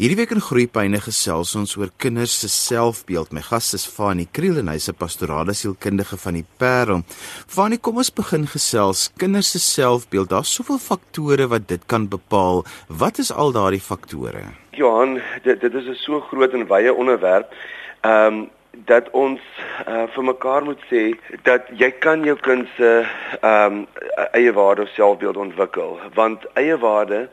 Hierdie 0.00 0.16
week 0.16 0.30
in 0.32 0.40
Groepyne 0.40 0.96
gesels 1.04 1.50
ons 1.60 1.74
oor 1.76 1.90
kinders 2.00 2.32
se 2.40 2.48
selfbeeld. 2.48 3.34
My 3.36 3.42
gas 3.44 3.66
is 3.76 3.82
Fanie 3.84 4.24
Kriel 4.32 4.56
en 4.62 4.70
hy's 4.72 4.88
'n 4.88 4.96
pastorale 4.96 5.52
sielkundige 5.52 6.16
van 6.16 6.38
die 6.38 6.46
Parel. 6.56 7.02
Fanie, 7.46 7.76
kom 7.76 7.98
ons 7.98 8.08
begin 8.08 8.46
gesels. 8.46 9.12
Kinders 9.18 9.50
se 9.50 9.58
selfbeeld, 9.58 10.30
daar's 10.30 10.54
soveel 10.54 10.78
faktore 10.78 11.48
wat 11.48 11.68
dit 11.68 11.82
kan 11.86 12.08
bepaal. 12.08 12.64
Wat 12.88 13.18
is 13.18 13.30
al 13.30 13.52
daardie 13.52 13.80
faktore? 13.80 14.42
Johan, 14.72 15.20
dit 15.42 15.60
dit 15.60 15.74
is 15.74 15.84
'n 15.84 15.94
so 15.94 16.20
groot 16.20 16.52
en 16.52 16.66
wye 16.66 16.94
onderwerp. 16.94 17.52
Ehm 18.00 18.26
um, 18.26 18.50
dat 18.86 19.10
ons 19.10 19.40
uh, 19.88 20.08
vir 20.14 20.24
mekaar 20.24 20.64
moet 20.64 20.80
sê 20.88 21.12
dat 21.42 21.62
jy 21.76 21.90
kan 21.90 22.24
jou 22.24 22.36
kind 22.40 22.68
se 22.76 23.04
ehm 23.42 23.72
um, 23.72 23.86
eie 24.32 24.52
waarde 24.52 24.82
of 24.82 24.88
selfbeeld 24.88 25.36
ontwikkel, 25.36 25.98
want 26.14 26.46
eie 26.54 26.78
waarde 26.78 27.28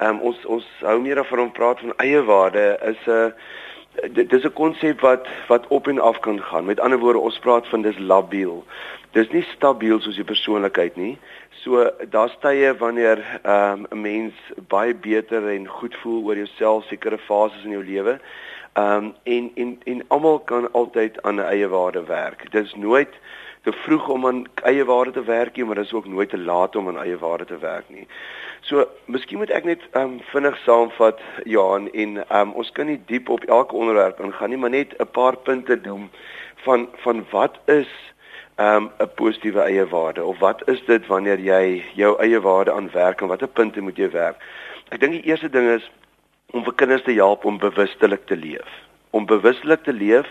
Um, 0.00 0.20
ons 0.20 0.46
ons 0.46 0.64
hou 0.80 0.98
meer 1.00 1.24
van 1.24 1.40
om 1.40 1.52
praat 1.52 1.80
van 1.80 1.94
eie 2.04 2.22
waarde 2.22 2.64
is 2.84 3.06
'n 3.06 3.32
dit 4.12 4.32
is 4.32 4.44
'n 4.44 4.52
konsep 4.52 5.00
wat 5.00 5.26
wat 5.48 5.66
op 5.66 5.88
en 5.88 5.98
af 5.98 6.18
kan 6.20 6.42
gaan. 6.42 6.64
Met 6.64 6.80
ander 6.80 6.98
woorde, 6.98 7.18
ons 7.18 7.38
praat 7.38 7.68
van 7.68 7.82
dis 7.82 7.98
labiel. 7.98 8.64
Dis 9.10 9.28
nie 9.28 9.42
stabiel 9.42 10.00
soos 10.00 10.14
jou 10.14 10.24
persoonlikheid 10.24 10.96
nie. 10.96 11.18
So 11.50 11.90
daar's 12.10 12.36
tye 12.40 12.74
wanneer 12.78 13.40
ehm, 13.42 13.80
'n 13.80 13.86
um, 13.90 14.00
mens 14.00 14.34
baie 14.68 14.94
beter 14.94 15.48
en 15.48 15.66
goed 15.66 15.96
voel 15.96 16.24
oor 16.24 16.36
jouself 16.36 16.84
sekere 16.84 17.18
fases 17.18 17.64
in 17.64 17.70
jou 17.70 17.84
lewe. 17.84 18.20
Ehm 18.72 19.04
um, 19.04 19.14
en 19.22 19.50
en 19.54 19.80
en 19.84 20.04
almal 20.08 20.38
kan 20.38 20.72
altyd 20.72 21.22
aan 21.22 21.34
'n 21.34 21.48
eie 21.48 21.68
waarde 21.68 22.04
werk. 22.04 22.50
Dis 22.50 22.74
nooit 22.74 23.14
te 23.66 23.72
vroeg 23.82 24.08
om 24.14 24.26
aan 24.26 24.44
eie 24.62 24.84
waarde 24.86 25.10
te 25.16 25.24
werk 25.26 25.56
nie, 25.56 25.64
maar 25.66 25.74
dit 25.80 25.88
is 25.88 25.92
ook 25.92 26.06
nooit 26.06 26.30
te 26.30 26.38
laat 26.38 26.76
om 26.76 26.88
aan 26.88 27.00
eie 27.02 27.18
waarde 27.18 27.44
te 27.44 27.58
werk 27.58 27.88
nie. 27.90 28.06
So, 28.60 28.84
miskien 29.10 29.40
moet 29.42 29.50
ek 29.50 29.66
net 29.66 29.82
ehm 29.90 30.02
um, 30.02 30.20
vinnig 30.30 30.58
saamvat 30.62 31.22
Johan 31.44 31.88
en 31.90 32.20
ehm 32.20 32.52
um, 32.52 32.52
ons 32.62 32.70
kan 32.78 32.86
nie 32.86 33.00
diep 33.10 33.28
op 33.34 33.46
elke 33.50 33.74
onderwerp 33.74 34.22
ingaan 34.22 34.54
nie, 34.54 34.58
maar 34.62 34.70
net 34.70 34.94
'n 35.02 35.10
paar 35.18 35.36
punte 35.48 35.78
noem 35.82 36.10
van 36.66 36.86
van 37.02 37.24
wat 37.30 37.58
is 37.64 37.90
ehm 38.56 38.86
um, 38.86 38.90
'n 39.02 39.10
positiewe 39.14 39.66
eie 39.66 39.86
waarde 39.86 40.24
of 40.24 40.38
wat 40.38 40.62
is 40.68 40.84
dit 40.86 41.06
wanneer 41.06 41.38
jy 41.38 41.82
jou 41.94 42.14
eie 42.22 42.40
waarde 42.40 42.72
aan 42.72 42.90
werk 42.92 43.20
en 43.20 43.28
watter 43.28 43.48
punte 43.48 43.80
moet 43.80 43.96
jy 43.96 44.10
werk? 44.10 44.38
Ek 44.90 45.00
dink 45.00 45.12
die 45.12 45.26
eerste 45.30 45.50
ding 45.50 45.68
is 45.68 45.90
om 46.54 46.62
vir 46.64 46.74
kinders 46.74 47.02
te 47.02 47.18
help 47.18 47.44
om 47.44 47.58
bewustelik 47.58 48.26
te 48.26 48.36
leef. 48.36 48.70
Om 49.10 49.26
bewustelik 49.26 49.82
te 49.82 49.92
leef 49.92 50.26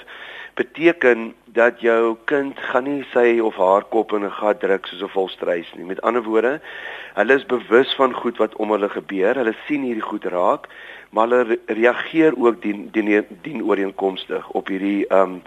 beteken 0.55 1.33
dat 1.55 1.79
jou 1.79 2.17
kind 2.29 2.59
gaan 2.59 2.83
nie 2.83 3.05
sy 3.13 3.39
of 3.39 3.55
haar 3.55 3.83
kop 3.95 4.11
in 4.13 4.25
'n 4.25 4.37
gat 4.39 4.59
druk 4.59 4.85
soos 4.87 5.01
'n 5.01 5.15
volstruis 5.15 5.73
nie. 5.75 5.85
Met 5.85 6.01
ander 6.01 6.23
woorde, 6.23 6.59
hulle 7.13 7.33
is 7.33 7.45
bewus 7.45 7.95
van 7.95 8.13
goed 8.13 8.37
wat 8.37 8.55
om 8.55 8.71
hulle 8.71 8.89
gebeur. 8.89 9.35
Hulle 9.35 9.55
sien 9.67 9.83
hierdie 9.83 10.09
goed 10.11 10.25
raak, 10.25 10.67
maar 11.09 11.27
hulle 11.27 11.59
reageer 11.65 12.33
ook 12.37 12.61
dien 12.61 12.89
dien 12.91 13.25
dien 13.41 13.63
ooreenkomstig 13.63 14.49
op 14.49 14.67
hierdie 14.67 15.07
ehm 15.07 15.21
um, 15.21 15.41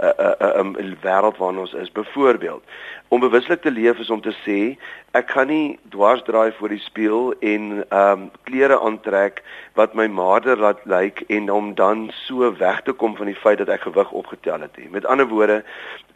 'n 0.00 0.06
uh, 0.06 0.32
'n 0.38 0.44
uh, 0.44 0.58
um, 0.58 0.96
wêreld 1.00 1.36
waarin 1.36 1.58
ons 1.58 1.72
is. 1.72 1.92
Byvoorbeeld, 1.92 2.62
om 3.08 3.20
bewuslik 3.20 3.62
te 3.62 3.70
leef 3.70 3.98
is 3.98 4.10
om 4.10 4.20
te 4.20 4.34
sê 4.44 4.76
ek 5.14 5.30
gaan 5.30 5.46
nie 5.46 5.78
dwarsdraai 5.94 6.52
voor 6.58 6.72
die 6.74 6.82
spieël 6.82 7.34
en 7.40 7.84
ehm 7.88 8.10
um, 8.10 8.30
klere 8.42 8.80
aantrek 8.80 9.42
wat 9.78 9.94
my 9.94 10.06
mader 10.06 10.58
laat 10.58 10.80
lyk 10.84 11.22
en 11.36 11.50
om 11.50 11.74
dan 11.74 12.10
so 12.26 12.56
weg 12.58 12.82
te 12.82 12.92
kom 12.92 13.16
van 13.16 13.30
die 13.30 13.42
feit 13.44 13.58
dat 13.58 13.68
ek 13.68 13.86
gewig 13.86 14.10
opgetel 14.10 14.60
het. 14.66 14.90
Met 14.90 15.06
ander 15.06 15.28
woorde, 15.30 15.53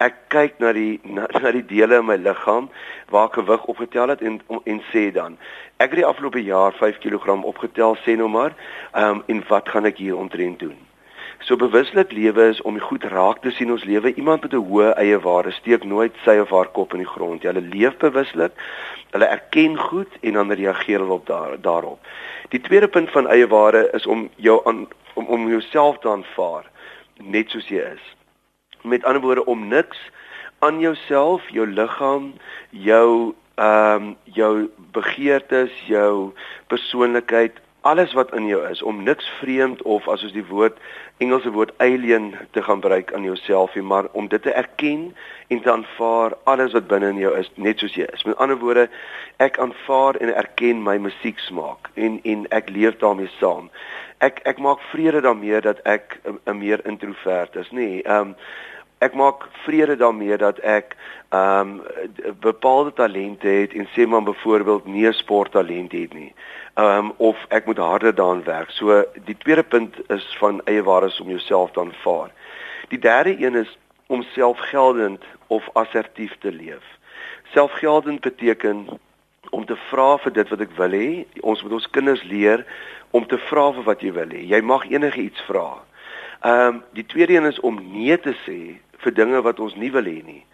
ek 0.06 0.18
kyk 0.34 0.58
na 0.62 0.72
die 0.72 1.00
na, 1.02 1.26
na 1.42 1.52
die 1.54 1.64
dele 1.66 2.00
in 2.02 2.08
my 2.10 2.16
liggaam 2.16 2.68
waar 3.14 3.30
gewig 3.34 3.64
opgetel 3.64 4.14
het 4.14 4.22
en 4.22 4.40
en 4.64 4.82
sê 4.92 5.08
dan 5.12 5.38
ek 5.78 5.90
het 5.90 6.00
die 6.02 6.10
afgelope 6.10 6.42
jaar 6.42 6.72
5 6.72 6.98
kg 7.04 7.38
opgetel 7.52 7.96
sê 8.04 8.16
nou 8.16 8.28
maar 8.28 8.54
ehm 8.92 9.18
um, 9.18 9.24
en 9.26 9.42
wat 9.48 9.68
gaan 9.68 9.90
ek 9.90 9.98
hier 10.04 10.16
ontrent 10.16 10.58
doen? 10.58 10.78
So 11.46 11.56
bewuslik 11.56 12.12
lewe 12.12 12.48
is 12.48 12.60
om 12.62 12.80
goed 12.80 13.04
raak 13.04 13.42
te 13.42 13.50
sien 13.54 13.70
ons 13.70 13.84
lewe. 13.84 14.14
Iemand 14.14 14.42
met 14.42 14.52
'n 14.52 14.66
hoë 14.70 14.94
eie 14.98 15.18
waarde 15.20 15.50
steek 15.50 15.84
nooit 15.84 16.14
sy 16.24 16.38
of 16.38 16.50
haar 16.50 16.68
kop 16.68 16.92
in 16.92 16.98
die 16.98 17.12
grond. 17.14 17.42
Hulle 17.42 17.60
leef 17.60 17.96
bewuslik. 17.96 18.52
Hulle 19.10 19.24
erken 19.24 19.78
goed 19.78 20.12
en 20.20 20.32
dan 20.32 20.52
reageer 20.52 20.98
hulle 20.98 21.12
op 21.12 21.26
daar, 21.26 21.60
daarop. 21.60 21.98
Die 22.48 22.60
tweede 22.60 22.88
punt 22.88 23.10
van 23.10 23.28
eie 23.28 23.46
waarde 23.46 23.90
is 23.92 24.06
om 24.06 24.28
jou 24.36 24.60
aan 24.64 24.86
om 25.14 25.26
om 25.26 25.48
jouself 25.48 25.98
te 25.98 26.08
aanvaar 26.08 26.64
net 27.16 27.50
soos 27.50 27.68
jy 27.68 27.82
is. 27.94 28.17
Met 28.82 29.04
ander 29.04 29.22
woorde 29.22 29.46
om 29.46 29.68
niks 29.68 29.98
aan 30.58 30.80
jouself, 30.80 31.48
jou 31.48 31.66
liggaam, 31.66 32.34
jou 32.70 33.34
ehm 33.54 34.02
um, 34.02 34.16
jou 34.24 34.70
begeertes, 34.92 35.70
jou 35.86 36.32
persoonlikheid 36.66 37.58
alles 37.80 38.12
wat 38.12 38.34
in 38.34 38.46
jou 38.46 38.60
is 38.68 38.82
om 38.82 39.02
niks 39.02 39.28
vreemd 39.40 39.82
of 39.82 40.08
as 40.08 40.22
ons 40.22 40.34
die 40.34 40.46
woord 40.46 40.78
Engelse 41.18 41.50
woord 41.50 41.72
alien 41.82 42.34
te 42.54 42.62
gaan 42.62 42.78
gebruik 42.78 43.12
aan 43.12 43.24
jouself 43.26 43.74
nie 43.74 43.82
maar 43.82 44.06
om 44.12 44.28
dit 44.28 44.42
te 44.42 44.52
erken 44.52 45.16
en 45.48 45.60
te 45.60 45.72
aanvaar 45.72 46.36
alles 46.44 46.72
wat 46.72 46.86
binne 46.86 47.08
in 47.14 47.18
jou 47.22 47.32
is 47.38 47.50
net 47.54 47.82
soos 47.82 47.96
jy 47.98 48.06
is. 48.12 48.22
Met 48.22 48.38
ander 48.38 48.58
woorde, 48.58 48.86
ek 49.42 49.58
aanvaar 49.58 50.18
en 50.22 50.30
erken 50.34 50.82
my 50.82 50.94
musieksmaak 51.02 51.90
en 51.94 52.20
en 52.22 52.46
ek 52.54 52.70
leef 52.70 53.00
daarmee 53.02 53.30
saam. 53.38 53.66
Ek 54.18 54.40
ek 54.44 54.58
maak 54.58 54.80
vrede 54.90 55.20
daarmee 55.20 55.60
dat 55.60 55.78
ek 55.84 56.20
'n 56.44 56.58
meer 56.58 56.86
introvert 56.86 57.56
is, 57.56 57.70
nê. 57.70 57.74
Nee, 57.74 58.02
ehm 58.02 58.20
um, 58.20 58.36
ek 58.98 59.14
maak 59.14 59.46
vrede 59.64 59.96
daarmee 59.96 60.36
dat 60.36 60.58
ek 60.58 60.96
ehm 61.28 61.60
um, 61.60 61.82
bepaalde 62.40 62.92
talente 62.92 63.48
het 63.48 63.72
en 63.72 63.88
sê 63.94 64.06
maar 64.06 64.22
byvoorbeeld 64.22 64.86
nie 64.86 65.12
sporttalent 65.12 65.92
het 65.92 66.12
nie. 66.14 66.34
Ehm 66.74 66.98
um, 66.98 67.12
of 67.16 67.44
ek 67.48 67.66
moet 67.66 67.78
harder 67.78 68.14
daaraan 68.14 68.44
werk. 68.44 68.70
So 68.70 69.04
die 69.24 69.36
tweede 69.36 69.62
punt 69.62 69.94
is 70.08 70.36
van 70.38 70.60
eie 70.64 70.82
waardes 70.82 71.20
om 71.20 71.28
jouself 71.28 71.70
te 71.70 71.80
aanvaar. 71.80 72.30
Die 72.88 72.98
derde 72.98 73.44
een 73.44 73.54
is 73.54 73.78
om 74.06 74.22
selfgeldend 74.22 75.24
of 75.46 75.68
assertief 75.72 76.36
te 76.38 76.52
leef. 76.52 76.84
Selfgeldend 77.52 78.20
beteken 78.20 78.86
om 79.50 79.64
te 79.64 79.76
vra 79.76 80.16
vir 80.18 80.32
dit 80.32 80.48
wat 80.48 80.60
ek 80.60 80.76
wil 80.76 80.94
hê. 80.96 81.10
Ons 81.40 81.62
moet 81.62 81.72
ons 81.72 81.90
kinders 81.90 82.22
leer 82.22 82.64
om 83.10 83.26
te 83.26 83.38
vra 83.48 83.70
vir 83.72 83.86
wat 83.86 84.02
jy 84.04 84.12
wil 84.12 84.34
hê. 84.34 84.42
Jy 84.48 84.60
mag 84.60 84.86
enige 84.90 85.20
iets 85.28 85.40
vra. 85.48 85.68
Ehm 86.42 86.74
um, 86.74 86.82
die 86.92 87.06
tweede 87.06 87.34
een 87.34 87.48
is 87.50 87.60
om 87.60 87.80
nee 87.92 88.18
te 88.18 88.34
sê 88.44 88.78
vir 89.02 89.14
dinge 89.14 89.42
wat 89.42 89.60
ons 89.60 89.74
nie 89.74 89.90
wil 89.90 90.04
hê 90.04 90.20
nie. 90.24 90.44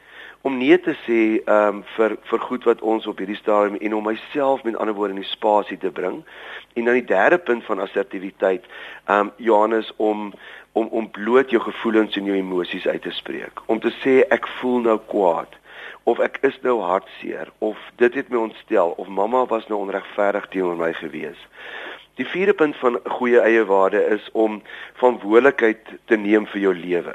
Om 0.45 0.59
nee 0.59 0.79
te 0.81 0.95
sê 1.05 1.21
ehm 1.45 1.81
um, 1.81 1.83
vir 1.97 2.17
vir 2.31 2.41
goed 2.49 2.65
wat 2.65 2.81
ons 2.81 3.07
op 3.07 3.19
hierdie 3.19 3.41
stadium 3.41 3.77
en 3.81 3.95
om 3.95 4.07
myself 4.09 4.63
met 4.65 4.77
ander 4.77 4.95
woorde 4.95 5.17
in 5.17 5.21
die 5.23 5.31
spasie 5.31 5.79
te 5.79 5.91
bring. 5.91 6.23
En 6.75 6.85
dan 6.85 7.01
die 7.01 7.09
derde 7.09 7.39
punt 7.39 7.65
van 7.65 7.81
assertiwiteit, 7.81 8.65
ehm 9.05 9.21
um, 9.21 9.33
Johannes 9.37 9.93
om 9.97 10.33
om 10.73 10.87
om 10.87 11.11
bloot 11.11 11.51
jou 11.51 11.63
gevoelens 11.63 12.17
en 12.17 12.25
jou 12.25 12.37
emosies 12.37 12.87
uit 12.87 13.03
te 13.03 13.11
spreek. 13.11 13.61
Om 13.67 13.81
te 13.81 13.93
sê 14.03 14.23
ek 14.29 14.49
voel 14.61 14.81
nou 14.81 14.99
kwaad 15.07 15.55
of 16.05 16.19
ek 16.21 16.39
is 16.45 16.57
nou 16.63 16.81
hartseer 16.81 17.49
of 17.59 17.81
dit 17.97 18.15
het 18.15 18.29
my 18.29 18.41
ontstel 18.49 18.93
of 19.01 19.09
mamma 19.09 19.45
was 19.47 19.67
nou 19.69 19.81
onregverdig 19.81 20.49
teenoor 20.53 20.77
my 20.77 20.93
gewees. 20.93 21.41
Die 22.15 22.27
vierde 22.27 22.55
punt 22.55 22.77
van 22.77 23.01
goeie 23.05 23.41
eie 23.41 23.65
waarde 23.65 24.05
is 24.07 24.29
om 24.33 24.63
verantwoordelikheid 25.01 25.97
te 26.05 26.17
neem 26.17 26.47
vir 26.47 26.61
jou 26.61 26.75
lewe. 26.75 27.15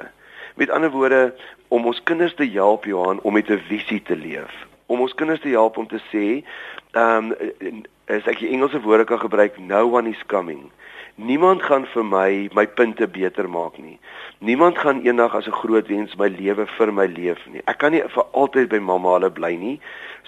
Met 0.59 0.69
ander 0.75 0.91
woorde, 0.91 1.35
om 1.67 1.85
ons 1.85 2.01
kinders 2.03 2.35
te 2.35 2.47
help 2.51 2.83
Johan 2.85 3.21
om 3.21 3.33
met 3.33 3.49
'n 3.49 3.61
visie 3.67 4.01
te 4.01 4.15
leef. 4.15 4.51
Om 4.85 4.99
ons 4.99 5.13
kinders 5.13 5.39
te 5.39 5.49
help 5.49 5.77
om 5.77 5.87
te 5.87 6.01
sê, 6.11 6.43
ehm 6.91 7.31
um, 7.61 7.83
as 8.05 8.27
ek 8.27 8.39
die 8.39 8.49
Engelse 8.49 8.81
woorde 8.81 9.03
kan 9.03 9.19
gebruik, 9.19 9.57
no 9.57 9.85
one 9.85 10.09
is 10.09 10.25
coming. 10.25 10.71
Niemand 11.15 11.63
gaan 11.63 11.85
vir 11.85 12.05
my 12.05 12.49
my 12.53 12.67
punte 12.67 13.07
beter 13.07 13.49
maak 13.49 13.77
nie. 13.77 13.99
Niemand 14.37 14.77
gaan 14.77 15.01
eendag 15.01 15.35
as 15.35 15.47
'n 15.47 15.51
groot 15.61 15.87
wens 15.87 16.15
my 16.15 16.27
lewe 16.27 16.65
vir 16.65 16.93
my 16.93 17.05
leef 17.05 17.47
nie. 17.47 17.61
Ek 17.65 17.77
kan 17.77 17.91
nie 17.91 18.03
vir 18.07 18.25
altyd 18.31 18.67
by 18.69 18.79
mamma 18.79 19.13
hulle 19.13 19.29
bly 19.29 19.55
nie. 19.55 19.79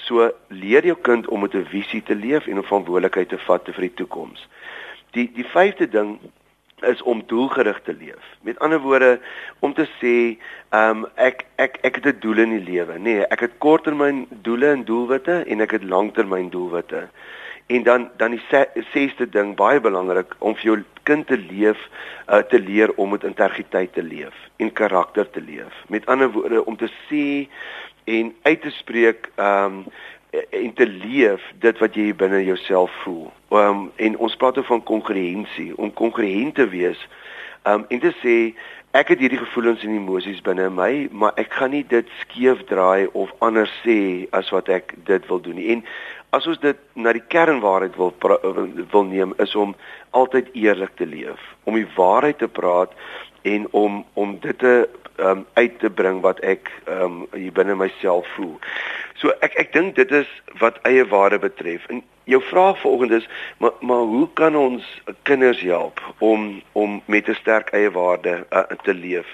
So 0.05 0.31
leer 0.47 0.85
jou 0.85 0.97
kind 1.01 1.27
om 1.27 1.41
met 1.41 1.53
'n 1.55 1.65
visie 1.65 2.03
te 2.03 2.15
leef 2.15 2.47
en 2.47 2.57
om 2.57 2.63
verantwoordelikheid 2.63 3.29
te 3.29 3.37
vat 3.37 3.65
vir 3.65 3.81
die 3.87 3.93
toekoms. 3.93 4.47
Die 5.11 5.31
die 5.33 5.45
vyfde 5.45 5.89
ding 5.89 6.19
is 6.81 7.01
om 7.01 7.23
doelgerig 7.25 7.81
te 7.81 7.93
leef. 7.93 8.37
Met 8.41 8.59
ander 8.59 8.79
woorde 8.79 9.19
om 9.59 9.73
te 9.73 9.87
sê, 9.99 10.37
ehm 10.69 11.03
um, 11.03 11.05
ek 11.15 11.45
ek 11.55 11.77
ek 11.81 11.95
het 11.95 12.05
'n 12.05 12.19
doel 12.19 12.37
in 12.37 12.49
die 12.57 12.65
lewe. 12.71 12.97
Nee, 12.99 13.25
ek 13.25 13.39
het 13.39 13.57
korttermyn 13.57 14.27
doele 14.29 14.71
en 14.71 14.83
doelwitte 14.83 15.43
en 15.47 15.61
ek 15.61 15.71
het 15.71 15.83
langtermyn 15.83 16.49
doelwitte. 16.49 17.09
En 17.67 17.83
dan 17.83 18.09
dan 18.17 18.31
die 18.31 18.43
sesde 18.91 19.29
ding 19.29 19.55
baie 19.55 19.79
belangrik 19.79 20.35
om 20.39 20.55
vir 20.55 20.63
jou 20.63 20.83
kind 21.03 21.27
te 21.27 21.37
leef, 21.37 21.89
uh, 22.29 22.37
te 22.37 22.59
leer 22.59 22.93
om 22.95 23.09
met 23.09 23.23
integriteit 23.23 23.93
te 23.93 24.03
leef 24.03 24.33
en 24.57 24.73
karakter 24.73 25.29
te 25.29 25.41
leef. 25.41 25.73
Met 25.87 26.05
ander 26.05 26.31
woorde 26.31 26.65
om 26.65 26.77
te 26.77 26.91
sê 27.09 27.49
en 28.03 28.35
uit 28.41 28.61
te 28.61 28.69
spreek 28.69 29.31
ehm 29.35 29.83
um, 29.83 29.85
en 30.31 30.73
te 30.73 30.87
leef 30.87 31.43
dit 31.59 31.79
wat 31.83 31.95
jy 31.95 32.13
binne 32.15 32.43
jouself 32.43 32.91
voel. 33.03 33.31
Ehm 33.51 33.67
um, 33.67 33.81
en 33.95 34.17
ons 34.17 34.35
praat 34.35 34.57
oor 34.57 34.67
van 34.69 34.83
kongruensie, 34.83 35.71
om 35.77 35.93
kongruent 35.93 36.55
te 36.55 36.67
wees. 36.67 37.07
Ehm 37.63 37.81
um, 37.81 37.85
en 37.89 37.99
te 37.99 38.13
sê 38.21 38.35
ek 38.91 39.13
het 39.13 39.19
hierdie 39.23 39.39
gevoelens 39.39 39.83
en 39.83 39.95
emosies 39.95 40.41
binne 40.43 40.69
my, 40.69 41.07
maar 41.11 41.35
ek 41.39 41.53
gaan 41.59 41.71
nie 41.75 41.83
dit 41.87 42.07
skeef 42.23 42.63
draai 42.71 43.07
of 43.11 43.31
anders 43.39 43.71
sê 43.83 44.27
as 44.35 44.49
wat 44.55 44.71
ek 44.71 44.95
dit 45.07 45.27
wil 45.27 45.39
doen 45.43 45.59
nie. 45.59 45.69
En 45.75 45.83
as 46.35 46.47
ons 46.47 46.59
dit 46.63 46.79
na 46.95 47.11
die 47.15 47.23
kernwaarheid 47.33 47.95
wil 47.99 48.13
wil 48.91 49.03
neem 49.07 49.33
is 49.43 49.55
om 49.55 49.75
altyd 50.15 50.51
eerlik 50.55 50.95
te 50.95 51.07
leef, 51.07 51.39
om 51.67 51.75
die 51.75 51.87
waarheid 51.95 52.39
te 52.39 52.47
praat 52.47 52.95
en 53.41 53.67
om 53.71 54.05
om 54.13 54.37
dit 54.39 54.57
te 54.59 54.89
um, 55.17 55.45
uit 55.53 55.79
te 55.79 55.89
bring 55.89 56.21
wat 56.21 56.39
ek 56.39 56.71
um, 56.89 57.25
hier 57.33 57.53
binne 57.53 57.75
myself 57.75 58.27
voel. 58.35 58.57
So 59.21 59.33
ek 59.45 59.57
ek 59.61 59.73
dink 59.73 59.95
dit 59.95 60.11
is 60.11 60.29
wat 60.61 60.79
eie 60.87 61.05
waarde 61.07 61.39
betref. 61.39 61.85
En 61.93 62.01
jou 62.29 62.41
vraag 62.49 62.79
vanoggend 62.81 63.11
is 63.21 63.27
maar 63.57 63.77
maar 63.79 64.07
hoe 64.13 64.27
kan 64.33 64.55
ons 64.55 64.87
kinders 65.23 65.61
help 65.61 66.01
om 66.17 66.61
om 66.71 67.01
met 67.05 67.29
'n 67.29 67.37
sterk 67.41 67.69
eie 67.69 67.91
waarde 67.91 68.45
uh, 68.49 68.63
te 68.83 68.93
leef? 68.93 69.27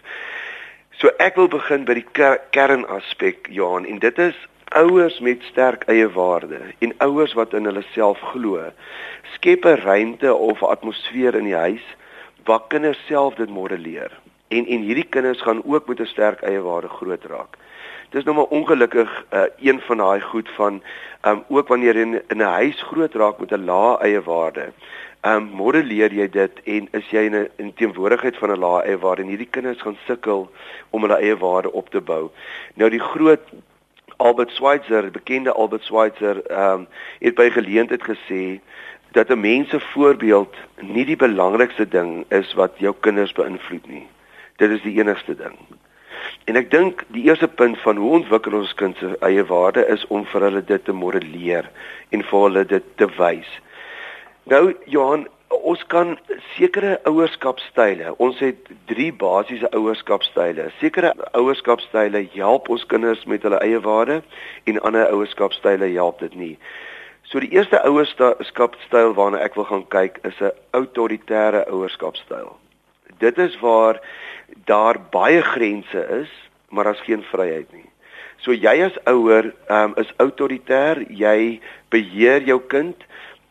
So 0.98 1.08
ek 1.18 1.36
wil 1.36 1.48
begin 1.48 1.86
by 1.86 1.94
die 1.94 2.10
ker 2.12 2.40
kernaspek 2.52 3.48
Johan 3.50 3.86
en 3.86 4.00
dit 4.00 4.18
is 4.18 4.36
ouers 4.76 5.20
met 5.20 5.44
sterk 5.44 5.84
eie 5.88 6.10
waarde 6.12 6.60
en 6.80 6.94
ouers 6.98 7.34
wat 7.34 7.54
in 7.54 7.66
hulle 7.66 7.84
self 7.94 8.20
glo 8.20 8.72
skep 9.34 9.66
'n 9.66 9.80
ruimte 9.84 10.34
of 10.34 10.64
atmosfeer 10.64 11.36
in 11.36 11.44
die 11.44 11.56
huis 11.56 11.86
waar 12.48 12.68
kinders 12.68 13.00
self 13.06 13.36
dit 13.36 13.50
modelleer. 13.50 14.12
En 14.48 14.66
en 14.66 14.82
hierdie 14.88 15.10
kinders 15.10 15.42
gaan 15.42 15.64
ook 15.64 15.88
met 15.88 16.00
'n 16.00 16.06
sterk 16.06 16.42
eie 16.42 16.62
waarde 16.62 16.88
groot 16.88 17.24
raak. 17.24 17.58
Dis 18.10 18.24
nou 18.24 18.36
maar 18.36 18.54
ongelukkig 18.60 19.26
uh, 19.34 19.42
een 19.60 19.82
van 19.82 19.98
daai 19.98 20.22
goed 20.22 20.50
van 20.56 20.82
um 21.28 21.44
ook 21.48 21.68
wanneer 21.68 21.96
jy 21.96 22.02
in, 22.02 22.22
in 22.28 22.38
'n 22.38 22.54
huis 22.60 22.82
groot 22.82 23.14
raak 23.14 23.40
met 23.40 23.52
'n 23.52 23.66
lae 23.66 23.98
eie 24.00 24.22
waarde. 24.22 24.72
Um 25.22 25.44
modelleer 25.44 26.14
jy 26.14 26.30
dit 26.30 26.52
en 26.64 26.88
is 26.92 27.10
jy 27.10 27.20
in 27.20 27.36
'n 27.36 27.50
in 27.56 27.74
teenwoordigheid 27.74 28.38
van 28.38 28.52
'n 28.52 28.60
lae 28.60 28.84
eie 28.84 28.98
waarde 28.98 29.22
en 29.22 29.28
hierdie 29.28 29.50
kinders 29.50 29.82
gaan 29.82 29.98
sukkel 30.06 30.52
om 30.90 31.02
hulle 31.02 31.20
eie 31.20 31.38
waarde 31.38 31.72
op 31.72 31.90
te 31.90 32.02
bou. 32.02 32.30
Nou 32.74 32.90
die 32.90 33.00
groot 33.00 33.42
Albert 34.18 34.50
Schweitzer, 34.52 35.12
bekende 35.12 35.52
Albert 35.52 35.84
Schweitzer, 35.84 36.52
um 36.52 36.88
het 37.20 37.36
by 37.36 37.50
geleentheid 37.50 38.04
gesê 38.04 38.60
dat 39.12 39.30
'n 39.30 39.40
mens 39.40 39.70
se 39.70 39.80
voorbeeld 39.80 40.56
nie 40.82 41.06
die 41.06 41.16
belangrikste 41.16 41.88
ding 41.88 42.26
is 42.30 42.54
wat 42.54 42.72
jou 42.78 42.96
kinders 43.00 43.32
beïnvloed 43.32 43.88
nie. 43.88 44.08
Dit 44.56 44.70
is 44.70 44.82
die 44.82 45.00
enigste 45.00 45.36
ding. 45.36 45.58
En 46.44 46.56
ek 46.56 46.72
dink 46.72 47.04
die 47.08 47.24
eerste 47.24 47.48
punt 47.48 47.78
van 47.78 47.96
hoe 47.96 48.12
ontwikkel 48.12 48.54
ons 48.54 48.74
kind 48.74 48.98
se 48.98 49.18
eie 49.20 49.46
waarde 49.46 49.88
is 49.88 50.08
om 50.08 50.26
vir 50.26 50.42
hulle 50.42 50.64
dit 50.64 50.86
te 50.86 50.94
modelleer 50.94 51.70
en 52.10 52.24
vir 52.24 52.40
hulle 52.42 52.66
dit 52.66 52.84
te 52.96 53.08
wys. 53.18 53.50
Nou 54.44 54.74
Johan, 54.86 55.28
ons 55.48 55.86
kan 55.92 56.18
sekere 56.56 57.00
ouerskapstyle. 57.04 58.14
Ons 58.24 58.40
het 58.40 58.70
drie 58.86 59.12
basiese 59.14 59.70
ouerskapstyle. 59.76 60.70
Sekere 60.80 61.14
ouerskapstyle 61.32 62.24
help 62.34 62.70
ons 62.70 62.86
kinders 62.86 63.26
met 63.26 63.44
hulle 63.44 63.60
eie 63.64 63.80
waarde 63.84 64.22
en 64.64 64.82
ander 64.88 65.12
ouerskapstyle 65.12 65.92
help 65.96 66.24
dit 66.24 66.36
nie. 66.36 66.56
So 67.28 67.42
die 67.44 67.52
eerste 67.52 67.82
ouerskapstyl 67.84 69.12
waarna 69.18 69.42
ek 69.44 69.58
wil 69.60 69.66
gaan 69.68 69.84
kyk 69.92 70.22
is 70.24 70.38
'n 70.40 70.56
autoritaire 70.72 71.66
ouerskapstyl. 71.68 72.56
Dit 73.20 73.38
is 73.38 73.60
waar 73.60 74.00
daar 74.66 74.96
baie 75.12 75.42
grense 75.42 76.08
is, 76.22 76.32
maar 76.70 76.84
daar's 76.84 77.04
geen 77.04 77.24
vryheid 77.24 77.74
nie. 77.74 77.90
So 78.38 78.54
jy 78.54 78.84
as 78.86 78.96
ouer 79.04 79.54
um, 79.70 79.94
is 79.98 80.14
autoritair, 80.18 81.04
jy 81.10 81.60
beheer 81.90 82.42
jou 82.48 82.62
kind. 82.68 82.96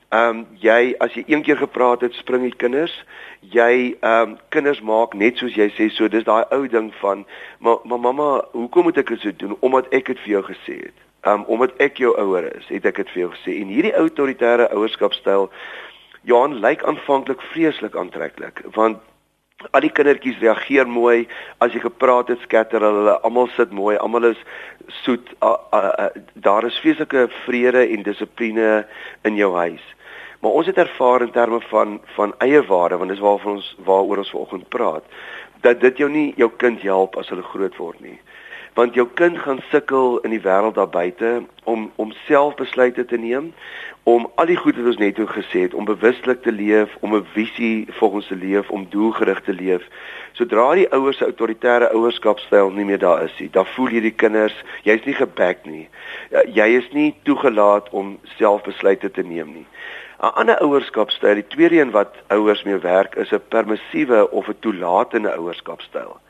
Ehm 0.09 0.29
um, 0.29 0.47
jy 0.57 0.95
as 0.99 1.13
jy 1.13 1.25
een 1.27 1.43
keer 1.43 1.57
gepraat 1.57 2.01
het, 2.01 2.15
spring 2.15 2.43
die 2.43 2.57
kinders. 2.57 3.05
Jy 3.41 3.97
ehm 4.01 4.23
um, 4.23 4.39
kinders 4.49 4.81
maak 4.81 5.15
net 5.15 5.37
soos 5.37 5.55
jy 5.55 5.69
sê. 5.77 5.91
So 5.91 6.09
dis 6.09 6.25
daai 6.25 6.45
ou 6.51 6.69
ding 6.69 6.95
van 7.03 7.27
maar 7.59 7.85
ma, 7.85 7.97
mamma, 7.97 8.45
hoekom 8.53 8.89
moet 8.89 8.97
ek 9.05 9.09
dit 9.09 9.21
so 9.21 9.33
doen 9.37 9.57
omdat 9.61 9.93
ek 9.93 10.07
dit 10.07 10.19
vir 10.25 10.33
jou 10.39 10.43
gesê 10.49 10.79
het? 10.87 10.97
Um, 11.25 11.45
omdat 11.45 11.77
ek 11.83 11.99
jou 12.03 12.13
ouer 12.19 12.51
is, 12.57 12.69
het 12.69 12.87
ek 12.89 13.03
dit 13.03 13.11
vir 13.15 13.23
jou 13.25 13.33
gesê. 13.35 13.59
En 13.61 13.73
hierdie 13.73 13.95
autoritaire 13.97 14.71
ouerskapstyl 14.75 15.51
Johan 16.27 16.59
lyk 16.63 16.83
aanvanklik 16.83 17.43
vreeslik 17.53 17.95
aantreklik, 17.97 18.65
want 18.75 18.99
al 19.71 19.85
die 19.85 19.93
kindertjies 19.95 20.41
reageer 20.43 20.89
mooi 20.91 21.29
as 21.65 21.73
jy 21.73 21.81
gepraat 21.85 22.29
het, 22.33 22.43
skatter 22.45 22.83
hulle, 22.83 23.15
almal 23.27 23.47
sit 23.55 23.71
mooi, 23.75 23.95
almal 23.97 24.33
is 24.33 24.41
soet. 25.05 25.31
A, 25.41 25.55
a, 25.73 25.81
a, 26.07 26.09
daar 26.35 26.67
is 26.67 26.79
feeslike 26.83 27.29
vrede 27.45 27.87
en 27.87 28.03
dissipline 28.07 28.83
in 29.29 29.39
jou 29.39 29.53
huis. 29.55 29.85
Maar 30.43 30.59
ons 30.61 30.69
het 30.69 30.79
ervaar 30.83 31.25
in 31.25 31.33
terme 31.33 31.63
van 31.71 32.01
van 32.19 32.35
eie 32.45 32.61
waarde, 32.67 32.99
want 33.01 33.15
dis 33.15 33.23
waarvan 33.23 33.57
ons 33.57 33.73
waaroor 33.87 34.25
ons 34.25 34.35
vanoggend 34.35 34.69
praat, 34.75 35.17
dat 35.63 35.81
dit 35.81 36.05
jou 36.05 36.11
nie 36.11 36.33
jou 36.37 36.51
kind 36.61 36.83
help 36.83 37.17
as 37.17 37.31
hulle 37.33 37.47
groot 37.55 37.79
word 37.81 38.03
nie 38.05 38.19
want 38.77 38.95
jou 38.95 39.07
kind 39.15 39.39
gaan 39.39 39.63
sukkel 39.71 40.19
in 40.21 40.35
die 40.35 40.43
wêreld 40.45 40.75
daar 40.77 40.91
buite 40.93 41.29
om 41.65 41.91
om 41.97 42.11
self 42.27 42.55
besluite 42.55 43.05
te 43.09 43.17
neem 43.17 43.47
om 44.05 44.27
al 44.35 44.51
die 44.51 44.57
goed 44.61 44.77
wat 44.77 44.91
ons 44.91 44.99
net 45.01 45.21
o 45.23 45.25
gesê 45.31 45.63
het 45.65 45.75
om 45.75 45.89
bewustelik 45.89 46.43
te 46.45 46.53
leef 46.53 46.93
om 47.01 47.17
'n 47.17 47.25
visie 47.37 47.87
volgens 47.99 48.27
te 48.27 48.37
leef 48.37 48.69
om 48.71 48.85
doelgerig 48.91 49.41
te 49.47 49.53
leef. 49.53 49.83
Sodra 50.33 50.75
die 50.75 50.91
ouers 50.93 51.17
se 51.17 51.25
autoritaire 51.25 51.89
ouerskapstyl 51.93 52.71
nie 52.71 52.85
meer 52.85 52.99
daar 52.99 53.25
is 53.25 53.39
nie 53.39 53.49
dan 53.51 53.67
voel 53.67 53.89
jy 53.89 54.01
die 54.01 54.19
kinders 54.25 54.63
jy's 54.83 55.05
nie 55.05 55.15
geback 55.15 55.65
nie. 55.65 55.89
Ja, 56.31 56.43
jy 56.45 56.69
is 56.77 56.93
nie 56.93 57.15
toegelaat 57.23 57.89
om 57.91 58.19
self 58.37 58.63
besluite 58.63 59.11
te 59.11 59.23
neem 59.23 59.53
nie. 59.53 59.67
'n 60.21 60.35
ander 60.35 60.59
ouerskapstyl 60.61 61.35
die 61.35 61.49
tweede 61.49 61.81
een 61.81 61.91
wat 61.91 62.15
ouers 62.29 62.63
mee 62.63 62.79
werk 62.79 63.15
is 63.15 63.33
'n 63.33 63.41
permissiewe 63.49 64.31
of 64.31 64.49
'n 64.49 64.57
toelatende 64.61 65.33
ouerskapstyl 65.33 66.21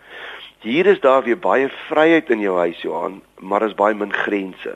Hier 0.67 0.87
is 0.87 1.01
daar 1.01 1.23
weer 1.23 1.39
baie 1.39 1.69
vryheid 1.87 2.31
in 2.35 2.41
jou 2.43 2.57
huis 2.59 2.81
Johan, 2.83 3.21
maar 3.39 3.63
daar's 3.63 3.75
baie 3.79 3.95
min 3.95 4.13
grense. 4.13 4.73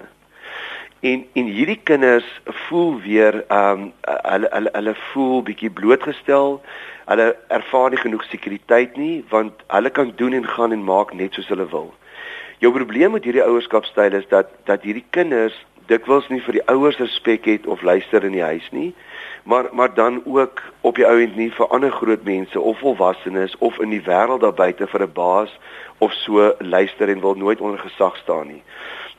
En 1.01 1.25
en 1.35 1.49
hierdie 1.51 1.81
kinders 1.83 2.29
voel 2.45 3.01
weer 3.01 3.41
ehm 3.49 3.81
um, 3.81 3.89
hulle 4.07 4.51
hulle 4.53 4.71
hulle 4.73 4.95
voel 5.09 5.43
bietjie 5.49 5.71
blootgestel. 5.81 6.61
Hulle 7.11 7.27
ervaar 7.49 7.91
nie 7.91 7.99
genoeg 8.05 8.23
sekuriteit 8.29 8.95
nie 8.97 9.25
want 9.33 9.67
hulle 9.67 9.91
kan 9.91 10.13
doen 10.23 10.39
en 10.39 10.47
gaan 10.47 10.77
en 10.79 10.87
maak 10.93 11.11
net 11.23 11.35
soos 11.35 11.51
hulle 11.51 11.67
wil. 11.75 11.91
Jou 12.63 12.73
probleem 12.79 13.19
met 13.19 13.27
hierdie 13.27 13.49
ouerskapstyl 13.49 14.15
is 14.23 14.31
dat 14.31 14.55
dat 14.71 14.87
hierdie 14.87 15.09
kinders 15.11 15.59
dikwels 15.91 16.31
nie 16.31 16.43
vir 16.47 16.61
die 16.61 16.67
ouers 16.71 17.03
respek 17.03 17.51
het 17.51 17.67
of 17.67 17.83
luister 17.83 18.25
in 18.25 18.39
die 18.39 18.47
huis 18.47 18.71
nie 18.71 18.93
maar 19.43 19.69
maar 19.73 19.95
dan 19.95 20.23
ook 20.25 20.63
op 20.81 20.95
die 20.95 21.07
ouend 21.07 21.37
nie 21.37 21.51
vir 21.53 21.69
ander 21.69 21.93
groot 21.93 22.23
mense 22.23 22.61
of 22.61 22.79
volwassenes 22.79 23.57
of 23.59 23.79
in 23.79 23.91
die 23.91 24.03
wêreld 24.07 24.41
daar 24.41 24.55
buite 24.55 24.87
vir 24.87 25.03
'n 25.03 25.13
baas 25.13 25.59
of 26.01 26.13
so 26.25 26.55
luister 26.59 27.09
en 27.09 27.21
wil 27.21 27.35
nooit 27.35 27.61
onder 27.61 27.79
gesag 27.79 28.17
staan 28.17 28.47
nie. 28.47 28.63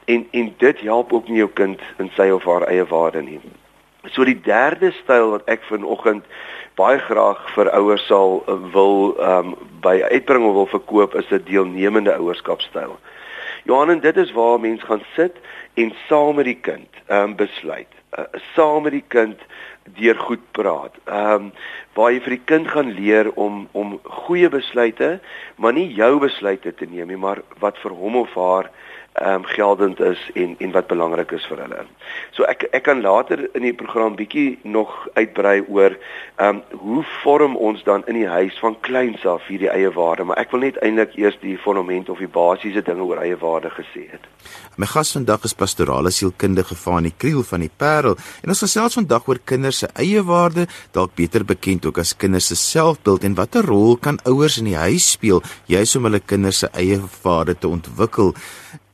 En 0.06 0.28
en 0.32 0.54
dit 0.58 0.80
help 0.82 1.14
ook 1.14 1.28
nie 1.28 1.38
jou 1.38 1.50
kind 1.54 1.82
in 1.98 2.10
sy 2.18 2.30
of 2.34 2.44
haar 2.44 2.66
eie 2.68 2.86
waarde 2.86 3.22
nie. 3.22 3.40
So 4.10 4.26
die 4.26 4.40
derde 4.42 4.92
styl 5.04 5.30
wat 5.30 5.46
ek 5.46 5.64
vanoggend 5.70 6.26
baie 6.80 7.00
graag 7.06 7.42
vir 7.56 7.70
ouers 7.78 8.06
sal 8.10 8.42
uh, 8.48 8.58
wil 8.74 9.14
ehm 9.20 9.54
um, 9.54 9.56
by 9.82 10.02
uitbring 10.14 10.46
of 10.46 10.54
wil 10.54 10.70
verkoop 10.70 11.16
is 11.18 11.30
'n 11.30 11.44
deelnemende 11.46 12.14
ouerskapstyl. 12.14 12.98
Johan 13.64 13.90
en 13.90 14.00
dit 14.00 14.18
is 14.18 14.32
waar 14.32 14.60
mens 14.60 14.84
gaan 14.84 15.04
sit 15.16 15.36
en 15.74 15.94
saam 16.08 16.36
met 16.36 16.46
die 16.46 16.60
kind 16.62 17.02
um, 17.10 17.36
besluit. 17.36 17.90
Uh, 18.18 18.26
saam 18.56 18.84
met 18.84 18.92
die 18.92 19.06
kind 19.08 19.40
deur 19.98 20.18
goed 20.20 20.44
praat. 20.52 20.96
Ehm 21.06 21.34
um, 21.34 21.52
waar 21.94 22.14
jy 22.14 22.22
vir 22.24 22.34
die 22.38 22.46
kind 22.48 22.68
gaan 22.72 22.92
leer 22.96 23.28
om 23.36 23.68
om 23.72 23.98
goeie 24.04 24.50
besluite, 24.50 25.20
maar 25.56 25.74
nie 25.76 25.90
jou 25.94 26.20
besluite 26.20 26.72
te 26.74 26.86
neem 26.88 27.08
nie, 27.12 27.20
maar 27.20 27.42
wat 27.60 27.80
vir 27.84 27.92
hom 27.92 28.16
of 28.16 28.36
haar 28.40 28.70
ehm 29.14 29.34
um, 29.34 29.44
geldend 29.44 30.00
is 30.00 30.20
en 30.34 30.56
en 30.58 30.72
wat 30.72 30.88
belangrik 30.88 31.32
is 31.32 31.46
vir 31.46 31.60
hulle. 31.60 31.82
So 32.32 32.46
ek 32.48 32.64
ek 32.72 32.84
kan 32.84 33.02
later 33.04 33.42
in 33.54 33.66
die 33.68 33.74
program 33.76 34.16
bietjie 34.16 34.60
nog 34.64 35.08
uitbrei 35.14 35.64
oor 35.68 35.98
ehm 36.36 36.62
um, 36.62 36.80
hoe 36.80 37.04
vorm 37.24 37.58
ons 37.58 37.84
dan 37.84 38.06
in 38.08 38.16
die 38.16 38.28
huis 38.28 38.60
van 38.64 38.78
kleins 38.80 39.26
af 39.26 39.48
hierdie 39.52 39.70
eie 39.70 39.92
waarde, 39.92 40.24
maar 40.24 40.40
ek 40.40 40.56
wil 40.56 40.64
net 40.64 40.80
eintlik 40.80 41.18
eers 41.20 41.36
die 41.42 41.58
fondament 41.58 42.10
of 42.10 42.24
die 42.24 42.32
basiese 42.32 42.82
dinge 42.88 43.04
oor 43.04 43.20
eie 43.20 43.36
waarde 43.38 43.74
gesê 43.76 44.06
het. 44.14 44.30
My 44.80 44.88
gas 44.88 45.12
vandag 45.12 45.44
is 45.44 45.54
pastorale 45.60 46.12
sielkundige 46.12 46.76
Fanie 46.76 47.14
Kriel 47.18 47.44
van 47.44 47.68
die 47.68 47.72
Parel 47.78 48.16
en 48.42 48.56
ons 48.56 48.64
gesels 48.64 48.96
vandag 48.96 49.28
oor 49.28 49.44
kinders 49.44 49.84
se 49.84 49.92
eie 50.00 50.24
waarde, 50.24 50.70
dalk 50.96 51.16
beter 51.20 51.44
bekend 51.46 51.86
ook 51.86 52.00
as 52.00 52.16
kinders 52.16 52.48
se 52.48 52.56
selfbeeld 52.56 53.28
en 53.28 53.36
watter 53.36 53.68
rol 53.68 53.98
kan 53.98 54.24
ouers 54.24 54.58
in 54.58 54.72
die 54.72 54.80
huis 54.80 55.12
speel 55.18 55.44
juis 55.68 55.96
om 56.00 56.08
hulle 56.08 56.24
kinders 56.24 56.64
se 56.64 56.72
eie 56.72 57.02
waarde 57.24 57.60
te 57.60 57.68
ontwikkel. 57.68 58.32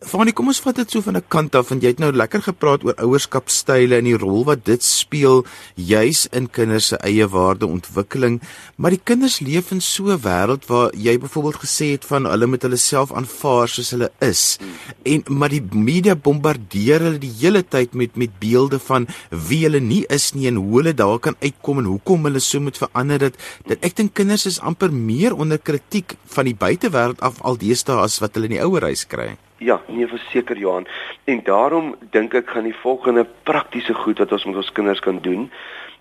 Fanie, 0.08 0.32
kom 0.32 0.48
ons 0.48 0.62
vat 0.64 0.78
dit 0.80 0.94
so 0.94 1.04
van 1.04 1.18
'n 1.20 1.28
kant 1.28 1.56
af 1.60 1.68
want 1.68 1.84
jy 1.84 1.90
het 1.92 2.00
nou 2.00 2.14
lekker 2.16 2.42
gepraat 2.42 2.84
oor 2.88 2.96
ouerskapstyle 2.96 3.98
en 3.98 4.06
die 4.08 4.16
rol 4.16 4.46
wat 4.48 4.64
dit 4.64 4.82
speel 4.84 5.44
juis 5.76 6.28
in 6.32 6.48
kinders 6.48 6.88
se 6.88 6.98
eie 7.04 7.28
waardeontwikkeling, 7.28 8.40
maar 8.78 8.92
die 8.96 9.04
kinders 9.04 9.42
leef 9.42 9.72
in 9.72 9.82
so 9.82 10.08
'n 10.08 10.22
wêreld 10.24 10.66
waar 10.68 10.96
jy 10.96 11.18
byvoorbeeld 11.20 11.60
gesê 11.60 11.92
het 11.92 12.06
van 12.06 12.24
hulle 12.24 12.48
moet 12.48 12.62
hulle 12.62 12.78
self 12.78 13.12
aanvaar 13.12 13.68
soos 13.68 13.92
hulle 13.92 14.10
is. 14.22 14.58
En 15.04 15.24
maar 15.28 15.50
die 15.50 15.68
media 15.74 16.16
bombardeer 16.16 17.00
hulle 17.02 17.20
die 17.20 17.36
hele 17.42 17.64
tyd 17.68 17.94
met 17.94 18.16
met 18.16 18.40
beelde 18.40 18.80
van 18.80 19.08
wie 19.30 19.64
hulle 19.64 19.80
nie 19.80 20.06
is 20.08 20.34
nie 20.34 20.48
en 20.48 20.56
hoe 20.56 20.76
hulle 20.78 20.94
daar 20.94 21.20
kan 21.20 21.36
uitkom 21.42 21.80
en 21.80 21.86
hoekom 21.86 22.24
hulle 22.24 22.40
so 22.40 22.60
moet 22.60 22.78
verander 22.78 23.20
dit. 23.20 23.36
Dit 23.68 23.84
ek 23.84 23.96
dink 23.96 24.14
kinders 24.14 24.46
is 24.46 24.60
amper 24.60 24.92
meer 24.94 25.36
onder 25.36 25.60
kritiek 25.60 26.16
van 26.26 26.46
die 26.46 26.56
buitewêreld 26.56 27.20
af 27.20 27.42
aldeesdae 27.42 28.02
as 28.02 28.20
wat 28.20 28.34
hulle 28.34 28.46
in 28.46 28.56
die 28.56 28.64
ouerhuis 28.64 29.06
kry. 29.08 29.38
Ja, 29.58 29.82
nee, 29.88 30.08
verseker 30.08 30.58
Johan. 30.58 30.88
En 31.24 31.42
daarom 31.44 31.96
dink 32.10 32.34
ek 32.34 32.50
gaan 32.50 32.68
die 32.70 32.76
volgende 32.76 33.26
praktiese 33.44 33.94
goed 33.94 34.18
wat 34.22 34.32
ons 34.32 34.46
met 34.46 34.56
ons 34.56 34.72
kinders 34.72 35.00
kan 35.00 35.18
doen, 35.22 35.50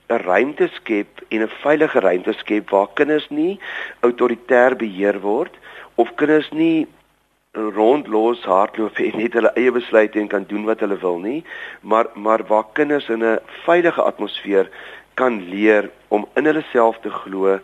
'n 0.09 0.23
ruimte 0.23 0.69
skep 0.73 1.23
en 1.29 1.43
'n 1.43 1.55
veilige 1.63 2.01
ruimte 2.01 2.33
skep 2.33 2.71
waar 2.71 2.89
kinders 2.95 3.29
nie 3.31 3.59
autoritair 4.01 4.77
beheer 4.77 5.21
word 5.21 5.55
of 5.95 6.15
kinders 6.15 6.51
nie 6.51 6.87
rondlos 7.57 8.45
hardloop 8.45 8.99
en 8.99 9.17
net 9.17 9.33
hulle 9.33 9.53
eie 9.57 9.73
besluite 9.73 10.21
en 10.21 10.29
kan 10.29 10.45
doen 10.49 10.65
wat 10.65 10.81
hulle 10.81 10.99
wil 11.01 11.19
nie, 11.19 11.45
maar 11.81 12.07
maar 12.15 12.45
waar 12.47 12.67
kinders 12.73 13.09
in 13.09 13.25
'n 13.25 13.39
veilige 13.65 14.03
atmosfeer 14.03 14.71
kan 15.17 15.41
leer 15.49 15.91
om 16.09 16.27
in 16.35 16.45
hulle 16.45 16.63
self 16.73 16.99
te 17.01 17.11
glo 17.11 17.59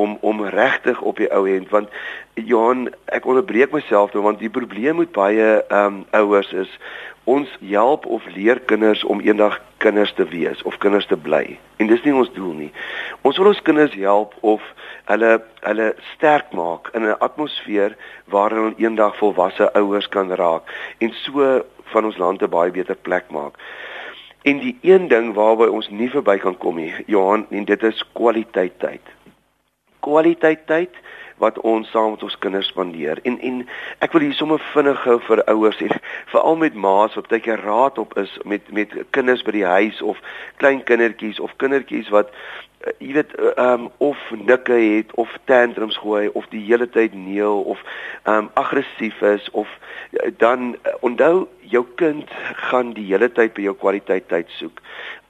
om 0.00 0.16
om 0.20 0.44
regtig 0.56 1.00
op 1.00 1.20
die 1.20 1.30
ou 1.32 1.44
end. 1.48 1.68
Want 1.70 1.88
Johan 2.34 2.88
ek 3.14 3.26
onderbreek 3.28 3.74
myself 3.76 4.14
nou 4.14 4.24
want 4.24 4.40
die 4.40 4.52
probleem 4.52 5.02
met 5.02 5.12
baie 5.12 5.48
ehm 5.62 6.00
um, 6.00 6.04
ouers 6.16 6.52
is 6.52 6.78
ons 7.24 7.48
help 7.60 8.06
of 8.06 8.24
leer 8.36 8.60
kinders 8.68 9.04
om 9.04 9.20
eendag 9.24 9.60
kinders 9.84 10.12
te 10.16 10.24
wees 10.28 10.62
of 10.62 10.76
kinders 10.78 11.06
te 11.06 11.16
bly. 11.16 11.58
En 11.76 11.88
dis 11.88 12.02
nie 12.04 12.14
ons 12.14 12.32
doel 12.32 12.52
nie. 12.64 12.72
Ons 13.22 13.40
wil 13.40 13.52
ons 13.52 13.62
kinders 13.68 13.94
help 14.00 14.34
of 14.40 14.64
hulle 15.12 15.38
hulle 15.64 15.88
sterk 16.14 16.52
maak 16.52 16.88
in 16.96 17.04
'n 17.04 17.20
atmosfeer 17.28 17.96
waar 18.32 18.50
hulle 18.50 18.74
eendag 18.76 19.16
volwasse 19.16 19.72
ouers 19.72 20.08
kan 20.08 20.32
raak 20.32 20.72
en 20.98 21.12
so 21.24 21.64
van 21.92 22.04
ons 22.04 22.16
land 22.16 22.42
'n 22.42 22.50
baie 22.50 22.70
beter 22.70 22.96
plek 22.96 23.30
maak 23.30 23.60
En 24.44 24.58
die 24.60 24.78
een 24.82 25.08
ding 25.08 25.32
waarby 25.34 25.70
ons 25.72 25.88
nie 25.88 26.10
verby 26.12 26.36
kan 26.36 26.56
kom 26.60 26.76
nie, 26.76 26.90
Johan, 27.08 27.46
en 27.50 27.64
dit 27.64 27.82
is 27.82 28.02
kwaliteit 28.12 28.74
tyd. 28.78 29.12
Kwaliteit 30.04 30.66
tyd 30.68 30.98
wat 31.40 31.58
ons 31.64 31.88
saam 31.90 32.10
met 32.12 32.22
ons 32.22 32.36
kinders 32.38 32.68
spandeer. 32.68 33.22
En 33.24 33.38
en 33.40 33.62
ek 34.04 34.12
wil 34.12 34.26
hier 34.26 34.36
sommer 34.36 34.60
vinnig 34.74 35.00
gou 35.06 35.16
vir 35.28 35.42
ouers 35.48 35.80
en 35.86 35.96
veral 36.34 36.60
met 36.60 36.76
ma's 36.76 37.16
wat 37.16 37.32
baie 37.32 37.56
raad 37.62 37.98
op 37.98 38.12
is 38.20 38.36
met 38.44 38.68
met 38.68 38.92
kinders 39.16 39.46
by 39.48 39.56
die 39.56 39.64
huis 39.64 40.02
of 40.02 40.20
klein 40.60 40.84
kindertjies 40.92 41.40
of 41.40 41.56
kindertjies 41.56 42.12
wat 42.12 42.36
jy 42.98 43.12
weet 43.12 43.34
ehm 43.34 43.86
um, 43.86 43.90
of 43.96 44.18
nikke 44.30 44.72
het 44.72 45.14
of 45.14 45.38
tantrums 45.44 45.96
gooi 45.96 46.28
of 46.28 46.46
die 46.52 46.64
hele 46.64 46.88
tyd 46.88 47.14
neel 47.14 47.60
of 47.60 47.80
ehm 48.22 48.36
um, 48.36 48.50
aggressief 48.54 49.20
is 49.20 49.50
of 49.50 49.68
uh, 50.12 50.30
dan 50.36 50.74
uh, 50.74 50.92
onthou 51.00 51.48
jou 51.60 51.86
kind 51.94 52.30
gaan 52.68 52.92
die 52.92 53.06
hele 53.08 53.30
tyd 53.32 53.54
by 53.56 53.64
jou 53.64 53.74
kwaliteit 53.74 54.28
tyd 54.28 54.50
soek. 54.58 54.82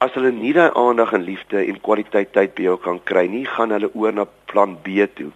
As 0.03 0.11
hulle 0.17 0.31
nie 0.35 0.51
daai 0.53 0.71
aandag 0.75 1.13
en 1.15 1.23
liefde 1.23 1.63
en 1.63 1.79
kwaliteit 1.81 2.33
tyd 2.35 2.53
by 2.57 2.67
jou 2.67 2.75
kan 2.77 2.99
kry 3.03 3.23
nie, 3.31 3.45
gaan 3.47 3.71
hulle 3.71 3.89
oor 3.93 4.13
na 4.13 4.27
plan 4.51 4.75
B 4.83 5.07
toe. 5.15 5.31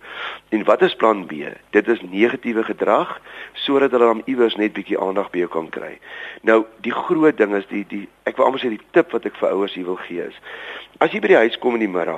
En 0.49 0.63
wat 0.67 0.81
is 0.81 0.95
plan 0.95 1.23
B? 1.27 1.47
Dit 1.71 1.87
is 1.87 2.01
negatiewe 2.01 2.63
gedrag 2.67 3.15
sodat 3.53 3.95
hulle 3.95 4.11
dan 4.11 4.21
iewers 4.25 4.59
net 4.59 4.75
bietjie 4.75 4.99
aandag 4.99 5.31
by 5.31 5.45
jou 5.45 5.51
kan 5.55 5.71
kry. 5.71 5.95
Nou, 6.41 6.65
die 6.83 6.93
groot 6.93 7.37
ding 7.37 7.55
is 7.55 7.67
die 7.71 7.85
die 7.87 8.05
ek 8.27 8.37
wil 8.37 8.49
amper 8.49 8.61
sê 8.61 8.69
die 8.75 8.83
tip 8.91 9.15
wat 9.15 9.25
ek 9.25 9.39
vir 9.39 9.55
ouers 9.55 9.73
hier 9.73 9.87
wil 9.87 9.97
gee 10.03 10.27
is 10.27 10.37
As 10.99 11.13
jy 11.15 11.21
by 11.23 11.29
die 11.31 11.37
huis 11.39 11.55
kom 11.63 11.77
in 11.77 11.83
die 11.85 11.87
middag 11.87 12.08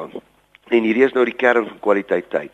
en 0.72 0.86
hierdie 0.88 1.04
is 1.04 1.14
nou 1.14 1.26
die 1.28 1.36
kern 1.36 1.68
van 1.68 1.80
kwaliteit 1.84 2.30
tyd. 2.32 2.54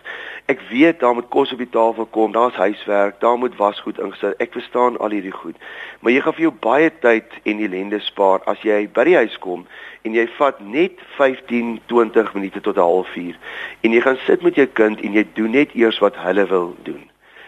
Ek 0.50 0.62
weet 0.72 1.00
daar 1.04 1.14
moet 1.14 1.28
kos 1.34 1.52
op 1.54 1.60
die 1.62 1.70
tafel 1.70 2.08
kom, 2.16 2.32
daar's 2.34 2.56
huiswerk, 2.58 3.20
daar 3.22 3.38
moet 3.38 3.58
wasgoed 3.60 4.00
ingesit. 4.02 4.38
Ek 4.42 4.56
verstaan 4.56 4.98
al 4.98 5.14
hierdie 5.14 5.36
goed. 5.36 5.60
Maar 6.02 6.16
jy 6.16 6.24
gaan 6.26 6.38
vir 6.38 6.48
jou 6.48 6.54
baie 6.66 6.90
tyd 7.04 7.38
en 7.44 7.62
ellende 7.68 8.00
spaar 8.06 8.42
as 8.50 8.64
jy 8.66 8.86
by 8.94 9.06
die 9.10 9.20
huis 9.20 9.38
kom 9.44 9.68
en 10.08 10.16
jy 10.16 10.26
vat 10.38 10.60
net 10.64 11.02
15, 11.18 11.78
20 11.92 12.34
minute 12.38 12.62
tot 12.64 12.78
'n 12.78 12.88
halfuur 12.88 13.36
en 13.84 13.94
jy 13.94 14.02
gaan 14.02 14.20
sit 14.26 14.42
met 14.42 14.56
jou 14.56 14.68
kind 14.80 15.02
en 15.02 15.14
jy 15.14 15.26
doen 15.34 15.52
net 15.52 15.76
eers 15.76 16.00
wat 16.00 16.16
hulle 16.16 16.46
wil 16.48 16.76
doen 16.84 17.04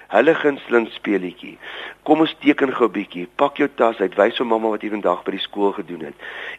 hulle 0.10 0.34
gunsteling 0.36 0.88
speelietjie. 0.96 1.58
Kom 2.08 2.24
ons 2.24 2.36
teken 2.42 2.72
gou 2.74 2.88
'n 2.88 2.92
bietjie. 2.92 3.28
Pak 3.36 3.58
jou 3.58 3.70
tas 3.76 4.00
uit, 4.00 4.16
wys 4.16 4.38
vir 4.38 4.46
mamma 4.46 4.70
wat 4.70 4.82
jy 4.82 4.90
vandag 4.90 5.24
by 5.24 5.32
die 5.32 5.46
skool 5.46 5.72
gedoen 5.72 6.02
het. 6.06 6.16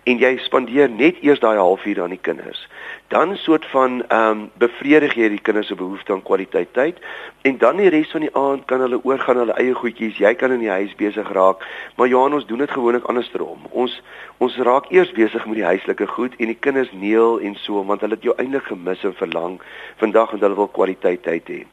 En 0.06 0.18
jy 0.18 0.38
spandeer 0.38 0.88
net 0.88 1.16
eers 1.22 1.40
daai 1.40 1.56
halfuur 1.58 2.02
aan 2.02 2.14
die 2.14 2.22
kinders. 2.22 2.68
Dan 3.08 3.36
soort 3.36 3.66
van 3.66 4.04
ehm 4.08 4.30
um, 4.30 4.50
bevredig 4.58 5.14
jy 5.14 5.28
die 5.28 5.40
kinders 5.42 5.66
se 5.66 5.74
behoefte 5.74 6.12
aan 6.12 6.22
kwaliteit 6.22 6.72
tyd 6.72 6.96
en 7.42 7.58
dan 7.58 7.76
die 7.76 7.88
res 7.88 8.10
van 8.10 8.20
die 8.20 8.34
aand 8.34 8.64
kan 8.66 8.80
hulle 8.80 9.04
oorgaan 9.04 9.36
hulle 9.36 9.58
eie 9.58 9.74
goedjies. 9.74 10.18
Jy 10.18 10.34
kan 10.34 10.52
in 10.52 10.60
die 10.60 10.70
huis 10.70 10.94
besig 10.94 11.32
raak, 11.32 11.66
maar 11.96 12.06
Johan 12.06 12.34
ons 12.34 12.46
doen 12.46 12.58
dit 12.58 12.70
gewoonlik 12.70 13.04
andersom. 13.04 13.58
Ons 13.70 14.02
ons 14.38 14.56
raak 14.56 14.90
eers 14.90 15.12
besig 15.12 15.46
met 15.46 15.54
die 15.54 15.64
huislike 15.64 16.06
goed 16.06 16.34
en 16.38 16.46
die 16.46 16.60
kinders 16.60 16.92
neel 16.92 17.40
en 17.40 17.54
so 17.54 17.84
want 17.84 18.00
hulle 18.00 18.14
het 18.14 18.22
jou 18.22 18.34
eintlik 18.36 18.62
gemis 18.62 19.04
en 19.04 19.14
verlang 19.14 19.60
vandag 19.96 20.32
en 20.32 20.40
hulle 20.40 20.54
wil 20.54 20.68
kwaliteit 20.68 21.22
tyd 21.22 21.48
hê. 21.48 21.66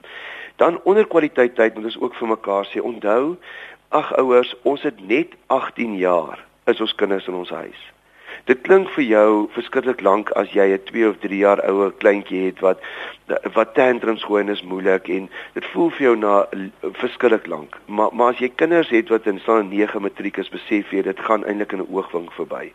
Dan 0.57 0.79
onder 0.83 1.07
kwaliteit 1.07 1.55
tyd 1.55 1.75
moet 1.75 1.91
ons 1.91 1.99
ook 1.99 2.15
vir 2.15 2.27
mekaar 2.27 2.65
sê, 2.65 2.81
onthou, 2.81 3.37
ag 3.89 4.09
ouers, 4.17 4.55
ons 4.63 4.81
het 4.81 4.97
net 5.07 5.37
18 5.53 5.93
jaar 5.97 6.41
is 6.65 6.81
ons 6.81 6.95
kinders 6.95 7.27
in 7.27 7.37
ons 7.37 7.49
huis. 7.49 7.83
Dit 8.47 8.61
klink 8.63 8.89
vir 8.95 9.03
jou 9.03 9.31
verskriklik 9.51 10.01
lank 10.01 10.29
as 10.39 10.51
jy 10.55 10.65
'n 10.73 10.83
2 10.89 11.09
of 11.09 11.17
3 11.19 11.37
jaar 11.37 11.61
oue 11.69 11.91
kleintjie 11.91 12.45
het 12.45 12.59
wat 12.59 12.79
wat 13.55 13.73
tantrums 13.75 14.23
gooi 14.23 14.41
en 14.41 14.49
is 14.49 14.63
moeilik 14.63 15.09
en 15.09 15.29
dit 15.53 15.65
voel 15.73 15.89
vir 15.89 16.03
jou 16.07 16.15
na 16.15 16.47
verskriklik 16.81 17.47
lank. 17.47 17.77
Maar 17.85 18.09
maar 18.13 18.33
as 18.33 18.39
jy 18.39 18.49
kinders 18.55 18.89
het 18.89 19.09
wat 19.09 19.27
in 19.27 19.39
staan 19.39 19.69
9 19.69 20.01
matriek 20.01 20.37
is, 20.37 20.49
besef 20.49 20.91
jy 20.91 21.01
dit 21.01 21.19
gaan 21.19 21.43
eintlik 21.45 21.71
in 21.71 21.79
'n 21.79 21.91
oogwink 21.91 22.31
verby. 22.31 22.71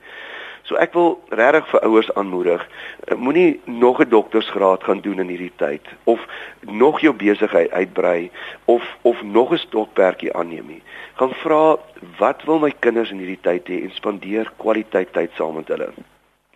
So 0.62 0.78
ek 0.78 0.92
wil 0.94 1.16
regtig 1.34 1.66
vir 1.72 1.80
ouers 1.88 2.10
aanmoedig, 2.14 2.62
eh, 3.04 3.16
moenie 3.16 3.60
nog 3.64 4.00
'n 4.00 4.08
doktorsgraad 4.08 4.84
gaan 4.84 5.00
doen 5.00 5.18
in 5.18 5.28
hierdie 5.28 5.56
tyd 5.56 5.82
of 6.04 6.20
nog 6.60 7.00
jou 7.00 7.14
besigheid 7.14 7.70
uitbrei 7.70 8.30
of 8.64 8.82
of 9.02 9.22
nog 9.22 9.52
'n 9.52 9.58
stokperdjie 9.58 10.32
aanneem 10.32 10.66
nie. 10.66 10.82
Gaan 11.14 11.34
vra 11.34 11.76
wat 12.18 12.44
wil 12.44 12.58
my 12.58 12.72
kinders 12.78 13.10
in 13.10 13.18
hierdie 13.18 13.42
tyd 13.42 13.68
hê 13.68 13.82
en 13.82 13.90
spandeer 13.90 14.52
kwaliteit 14.56 15.12
tyd 15.12 15.30
saam 15.34 15.54
met 15.54 15.68
hulle. 15.68 15.92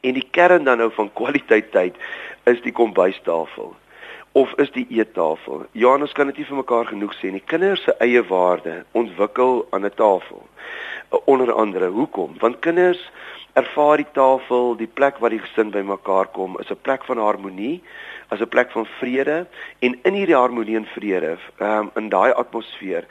En 0.01 0.15
die 0.15 0.29
kern 0.31 0.65
dan 0.65 0.79
nou 0.79 0.91
van 0.93 1.13
kwaliteit 1.21 1.73
tyd 1.73 1.95
is 2.45 2.63
die 2.63 2.73
kombuistafel 2.73 3.75
of 4.37 4.53
is 4.61 4.71
die 4.71 4.87
eettafel. 4.91 5.65
Johannes 5.73 6.13
kan 6.13 6.27
dit 6.27 6.37
nie 6.37 6.45
vir 6.45 6.57
mekaar 6.57 6.85
genoeg 6.91 7.15
sê 7.17 7.31
nie. 7.33 7.43
Kinders 7.49 7.83
se 7.83 7.95
eie 8.05 8.21
waarde 8.29 8.85
ontwikkel 8.93 9.67
aan 9.71 9.85
'n 9.85 9.95
tafel. 9.97 10.43
Onder 11.09 11.53
andere, 11.53 11.89
hoekom? 11.89 12.35
Want 12.39 12.59
kinders 12.59 13.11
ervaar 13.53 13.97
die 13.97 14.11
tafel, 14.13 14.75
die 14.77 14.91
plek 14.99 15.19
waar 15.19 15.33
die 15.33 15.41
gesin 15.41 15.71
bymekaar 15.71 16.27
kom, 16.33 16.59
is 16.61 16.71
'n 16.71 16.83
plek 16.83 17.05
van 17.05 17.19
harmonie, 17.19 17.83
as 18.29 18.41
'n 18.41 18.49
plek 18.49 18.71
van 18.71 18.87
vrede 18.99 19.47
en 19.79 19.99
in 20.03 20.15
hierdie 20.15 20.37
harmonie 20.37 20.77
en 20.77 20.87
vrede, 20.87 21.39
um, 21.61 21.91
in 21.95 22.09
daai 22.09 22.33
atmosfeer, 22.33 23.05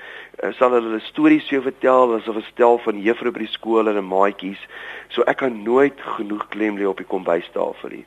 uh, 0.44 0.52
sal 0.54 0.72
hulle 0.72 1.00
stories 1.00 1.48
vir 1.48 1.60
jou 1.60 1.64
vertel 1.64 2.16
asof 2.16 2.36
'n 2.36 2.52
stel 2.52 2.78
van 2.78 3.02
juffrou 3.02 3.32
by 3.32 3.40
die 3.40 3.56
skool 3.58 3.88
en 3.88 3.98
'n 3.98 4.08
maatjies. 4.08 4.62
So 5.08 5.22
ek 5.22 5.38
kan 5.38 5.64
nooit 5.64 6.02
genoeg 6.02 6.48
klem 6.50 6.78
lê 6.78 6.86
op 6.86 6.98
die 6.98 7.12
kombuistafel 7.14 7.90
nie. 7.90 8.06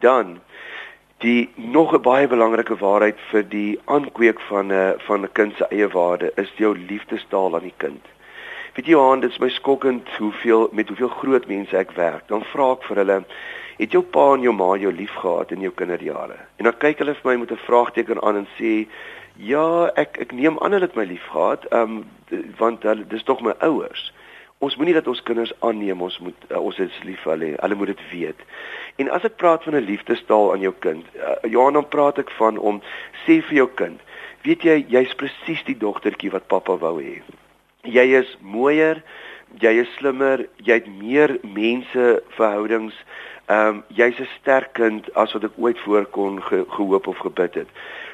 Dan 0.00 0.40
die 1.18 1.50
nog 1.54 1.94
'n 1.94 2.02
baie 2.02 2.26
belangrike 2.28 2.76
waarheid 2.76 3.18
vir 3.30 3.42
die 3.42 3.78
aankweek 3.84 4.40
van 4.40 4.72
'n 4.72 4.94
van 5.06 5.22
'n 5.22 5.32
kind 5.32 5.56
se 5.56 5.66
eie 5.70 5.88
waarde 5.88 6.32
is 6.36 6.50
jou 6.56 6.78
liefdestaal 6.78 7.54
aan 7.54 7.62
die 7.62 7.76
kind. 7.76 8.04
Weet 8.76 8.90
jy 8.90 8.92
Johan, 8.92 9.22
dit 9.24 9.32
is 9.32 9.40
my 9.40 9.48
skokkend 9.48 10.08
hoeveel 10.18 10.66
met 10.76 10.88
hoeveel 10.88 11.08
groot 11.08 11.46
mense 11.48 11.76
ek 11.80 11.94
werk. 11.96 12.26
Dan 12.28 12.42
vra 12.50 12.66
ek 12.74 12.82
vir 12.84 12.98
hulle, 13.00 13.14
het 13.78 13.94
jou 13.96 14.02
pa 14.04 14.24
en 14.34 14.42
jou 14.44 14.52
ma 14.52 14.66
jou 14.76 14.90
liefgehad 14.92 15.54
in 15.56 15.62
jou 15.64 15.70
kinderjare? 15.78 16.36
En 16.60 16.68
dan 16.68 16.76
kyk 16.82 17.00
hulle 17.00 17.14
vir 17.16 17.30
my 17.30 17.36
met 17.40 17.54
'n 17.56 17.62
vraagteken 17.64 18.20
aan 18.20 18.36
en 18.42 18.48
sê, 18.58 18.84
"Ja, 19.40 19.88
ek 19.96 20.20
ek 20.20 20.32
neem 20.32 20.58
aan 20.60 20.76
hulle 20.76 20.84
het 20.84 20.96
my 20.96 21.04
liefgehad, 21.04 21.64
ehm 21.72 21.80
um, 21.80 22.04
want 22.58 22.82
hulle 22.82 23.06
dis 23.06 23.22
tog 23.22 23.40
my 23.40 23.54
ouers." 23.60 24.12
Ons 24.58 24.76
moenie 24.76 24.94
dat 24.94 25.08
ons 25.08 25.22
kinders 25.22 25.52
aanneem 25.60 26.02
ons 26.02 26.18
moet 26.18 26.36
uh, 26.50 26.60
ons 26.60 26.78
is 26.78 27.00
lief 27.04 27.20
vir 27.20 27.32
hulle. 27.32 27.56
Hulle 27.56 27.74
moet 27.74 27.96
dit 27.96 28.10
weet. 28.10 28.40
En 28.96 29.10
as 29.10 29.24
ek 29.24 29.36
praat 29.36 29.64
van 29.64 29.74
'n 29.74 29.88
liefdestaal 29.88 30.52
aan 30.52 30.60
jou 30.60 30.74
kind, 30.78 31.04
uh, 31.16 31.50
Johan, 31.50 31.72
dan 31.72 31.88
praat 31.88 32.18
ek 32.18 32.30
van 32.30 32.58
om 32.58 32.82
sê 33.24 33.40
vir 33.40 33.56
jou 33.56 33.68
kind, 33.74 34.00
weet 34.42 34.62
jy, 34.62 34.84
jy's 34.88 35.14
presies 35.14 35.64
die 35.64 35.78
dogtertjie 35.78 36.30
wat 36.30 36.46
pappa 36.46 36.76
wou 36.76 37.00
hê 37.00 37.22
jy 37.86 38.06
is 38.20 38.36
mooier, 38.40 39.02
jy 39.62 39.72
is 39.82 39.92
slimmer, 39.98 40.46
jy 40.64 40.80
het 40.80 40.88
meer 40.90 41.38
mense 41.42 42.22
verhoudings. 42.36 42.94
Ehm 43.46 43.68
um, 43.78 43.84
jy's 43.94 44.18
'n 44.18 44.28
sterk 44.40 44.72
kind 44.74 45.06
as 45.14 45.32
wat 45.32 45.44
ek 45.44 45.58
ooit 45.58 45.78
voorkon 45.78 46.42
ge, 46.42 46.64
gehoop 46.68 47.06
of 47.06 47.18
gebid 47.18 47.54
het. 47.54 47.68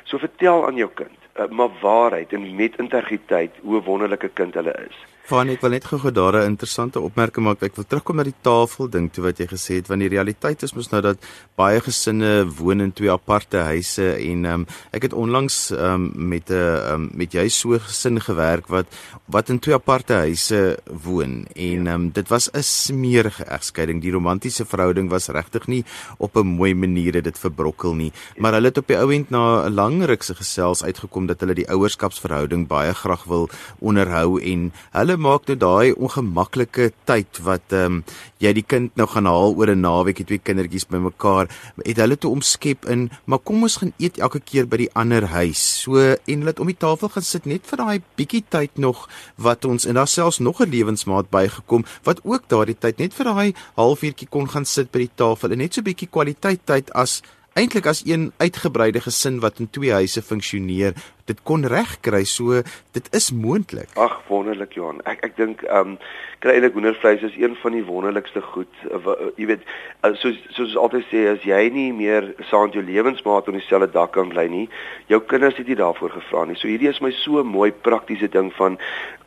So 0.04 0.18
vertel 0.18 0.66
aan 0.66 0.76
jou 0.76 0.90
kind, 0.94 1.18
uh, 1.40 1.48
maar 1.48 1.70
waarheid 1.80 2.32
en 2.32 2.56
met 2.56 2.76
integriteit 2.76 3.52
hoe 3.62 3.82
wonderlike 3.82 4.28
kind 4.28 4.54
hulle 4.54 4.74
is. 4.88 4.98
Van 5.30 5.46
ek 5.52 5.60
wil 5.62 5.70
net 5.70 5.84
gou-gou 5.86 6.10
daar 6.10 6.34
'n 6.34 6.50
interessante 6.50 6.98
opmerking 6.98 7.46
maak. 7.46 7.62
Ek 7.62 7.76
wil 7.76 7.84
terugkom 7.86 8.16
na 8.16 8.24
die 8.24 8.34
tafel 8.42 8.88
ding 8.90 9.12
toe 9.12 9.22
wat 9.24 9.38
jy 9.38 9.46
gesê 9.46 9.74
het 9.78 9.86
want 9.86 10.00
die 10.00 10.08
realiteit 10.08 10.62
is 10.62 10.74
mos 10.74 10.90
nou 10.90 11.00
dat 11.00 11.18
baie 11.54 11.80
gesinne 11.80 12.44
woon 12.58 12.80
in 12.80 12.92
twee 12.92 13.10
aparte 13.10 13.56
huise 13.56 14.16
en 14.18 14.44
um, 14.44 14.66
ek 14.90 15.02
het 15.02 15.12
onlangs 15.12 15.70
um, 15.70 16.10
met 16.14 16.50
'n 16.50 16.54
um, 16.54 17.10
met 17.14 17.32
jy 17.32 17.48
so 17.48 17.78
gesin 17.78 18.20
gewerk 18.20 18.66
wat 18.66 18.86
wat 19.26 19.48
in 19.48 19.60
twee 19.60 19.74
aparte 19.74 20.12
huise 20.12 20.78
woon 21.04 21.46
en 21.54 21.86
um, 21.86 22.10
dit 22.10 22.28
was 22.28 22.50
'n 22.52 22.62
smeerige 22.62 23.44
egskeiding. 23.44 24.02
Die 24.02 24.12
romantiese 24.12 24.64
verhouding 24.64 25.08
was 25.08 25.28
regtig 25.28 25.66
nie 25.66 25.84
op 26.18 26.36
'n 26.36 26.46
mooi 26.46 26.74
manier 26.74 27.22
dit 27.22 27.38
verbrokkel 27.38 27.94
nie, 27.94 28.12
maar 28.38 28.52
hulle 28.52 28.68
het 28.68 28.78
op 28.78 28.86
die 28.86 28.98
ou 28.98 29.12
end 29.12 29.30
na 29.30 29.66
'n 29.66 29.74
lang 29.74 30.04
ruk 30.04 30.22
se 30.22 30.34
gesels 30.34 30.82
uitgekom 30.82 31.22
omdat 31.22 31.40
hulle 31.40 31.54
die 31.54 31.68
ouerskapsverhouding 31.70 32.66
baie 32.66 32.94
graag 32.94 33.24
wil 33.24 33.48
onderhou 33.78 34.40
en 34.40 34.72
hulle 34.90 35.11
maak 35.16 35.46
nou 35.48 35.56
daai 35.56 35.92
ongemaklike 35.92 36.92
tyd 37.08 37.40
wat 37.46 37.72
ehm 37.72 37.98
um, 37.98 38.04
jy 38.42 38.52
die 38.56 38.64
kind 38.66 38.96
nou 38.98 39.06
gaan 39.06 39.28
haal 39.30 39.54
oor 39.54 39.70
'n 39.70 39.80
naweek, 39.80 40.16
die 40.16 40.24
twee 40.24 40.42
kindertjies 40.42 40.88
bymekaar, 40.90 41.46
het 41.84 41.96
hulle 41.96 42.16
toe 42.18 42.32
omskep 42.32 42.88
in, 42.90 43.10
maar 43.24 43.38
kom 43.38 43.62
ons 43.62 43.76
gaan 43.76 43.92
eet 43.98 44.18
elke 44.18 44.40
keer 44.40 44.66
by 44.66 44.76
die 44.76 44.90
ander 44.94 45.26
huis. 45.26 45.82
So 45.82 45.98
en 45.98 46.44
laat 46.44 46.60
om 46.60 46.66
die 46.66 46.76
tafel 46.76 47.08
gaan 47.08 47.22
sit 47.22 47.46
net 47.46 47.66
vir 47.66 47.78
daai 47.78 48.02
bietjie 48.16 48.44
tyd 48.48 48.78
nog 48.78 49.08
wat 49.36 49.64
ons 49.64 49.86
en 49.86 49.94
daar 49.94 50.08
selfs 50.08 50.38
nog 50.38 50.60
'n 50.60 50.70
lewensmaat 50.70 51.30
bygekom 51.30 51.84
wat 52.04 52.20
ook 52.24 52.48
daardie 52.48 52.78
tyd 52.78 52.98
net 52.98 53.14
vir 53.14 53.24
daai 53.24 53.54
halfuurtjie 53.76 54.28
kon 54.28 54.48
gaan 54.48 54.64
sit 54.64 54.90
by 54.90 54.98
die 54.98 55.14
tafel 55.14 55.52
en 55.52 55.58
net 55.58 55.74
so 55.74 55.82
bietjie 55.82 56.08
kwaliteit 56.10 56.66
tyd 56.66 56.90
as 56.92 57.22
eintlik 57.52 57.86
as 57.86 58.02
een 58.06 58.32
uitgebreide 58.40 59.00
gesin 59.00 59.40
wat 59.40 59.58
in 59.60 59.68
twee 59.70 59.92
huise 59.92 60.22
funksioneer, 60.22 60.94
dit 61.28 61.40
kon 61.42 61.66
regkry. 61.68 62.24
So 62.24 62.62
dit 62.96 63.08
is 63.14 63.30
moontlik. 63.32 63.92
Ag, 64.00 64.20
wonderlik 64.28 64.72
Johan. 64.72 65.02
Ek 65.08 65.20
ek 65.28 65.36
dink 65.36 65.64
ehm 65.68 65.94
um, 65.94 65.96
kry 66.42 66.56
eintlik 66.56 66.74
hoendervleis 66.74 67.22
is 67.22 67.36
een 67.38 67.52
van 67.60 67.76
die 67.76 67.84
wonderlikste 67.86 68.40
goed. 68.42 68.72
Uh, 68.88 69.14
jy 69.38 69.46
weet, 69.52 69.66
uh, 70.02 70.10
soos 70.18 70.40
soos 70.56 70.72
altyd 70.80 71.04
sê 71.12 71.26
as 71.30 71.44
jy 71.46 71.60
nie 71.70 71.92
meer 71.94 72.32
saam 72.48 72.72
jou 72.74 72.82
lewensmaat 72.82 73.46
onder 73.46 73.60
dieselfde 73.60 73.92
dak 73.94 74.14
kan 74.16 74.32
bly 74.32 74.48
nie, 74.50 74.64
jou 75.12 75.20
kinders 75.20 75.60
het 75.60 75.70
nie 75.70 75.78
daarvoor 75.78 76.16
gevra 76.16 76.46
nie. 76.48 76.56
So 76.58 76.66
hierdie 76.66 76.90
is 76.90 77.02
my 77.04 77.12
so 77.20 77.44
mooi 77.46 77.70
praktiese 77.70 78.32
ding 78.32 78.50
van 78.58 78.80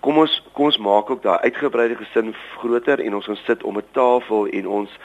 kom 0.03 0.19
ons 0.25 0.41
kom 0.57 0.67
ons 0.73 0.81
maak 0.81 1.13
ook 1.13 1.23
daai 1.23 1.45
uitgebreide 1.47 2.01
gesin 2.01 2.33
groter 2.57 2.99
en 3.05 3.15
ons 3.21 3.29
gaan 3.31 3.39
sit 3.45 3.63
om 3.63 3.77
'n 3.77 3.87
tafel 3.93 4.49
en 4.51 4.67
ons 4.81 4.99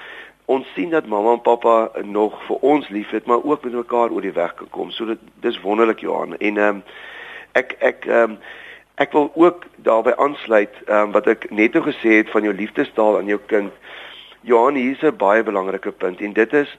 ons 0.44 0.66
sien 0.74 0.90
dat 0.90 1.06
mamma 1.06 1.32
en 1.32 1.42
pappa 1.42 1.90
nog 2.04 2.42
vir 2.46 2.56
ons 2.56 2.88
liefhet, 2.88 3.26
maar 3.26 3.44
ook 3.44 3.64
met 3.64 3.72
mekaar 3.72 4.10
oor 4.10 4.20
die 4.20 4.32
weg 4.32 4.52
gekom. 4.56 4.90
So 4.90 5.04
dit 5.04 5.18
dis 5.40 5.60
wonderlik 5.60 6.00
Johan. 6.00 6.36
En 6.38 6.56
ehm 6.56 6.68
um, 6.68 6.82
ek 7.52 7.76
ek 7.78 8.04
ehm 8.04 8.30
um, 8.30 8.38
ek 8.94 9.12
wil 9.12 9.30
ook 9.34 9.64
daarbey 9.76 10.16
aansluit 10.16 10.74
ehm 10.86 11.08
um, 11.08 11.12
wat 11.12 11.26
ek 11.26 11.50
net 11.50 11.72
nou 11.72 11.84
gesê 11.84 12.20
het 12.20 12.30
van 12.30 12.42
jou 12.42 12.54
liefdestaal 12.54 13.16
aan 13.18 13.26
jou 13.26 13.40
kind. 13.46 13.72
Johan, 14.40 14.74
hier 14.74 14.92
is 14.92 15.02
'n 15.02 15.16
baie 15.16 15.42
belangrike 15.42 15.90
punt 15.92 16.20
en 16.20 16.32
dit 16.32 16.52
is 16.52 16.78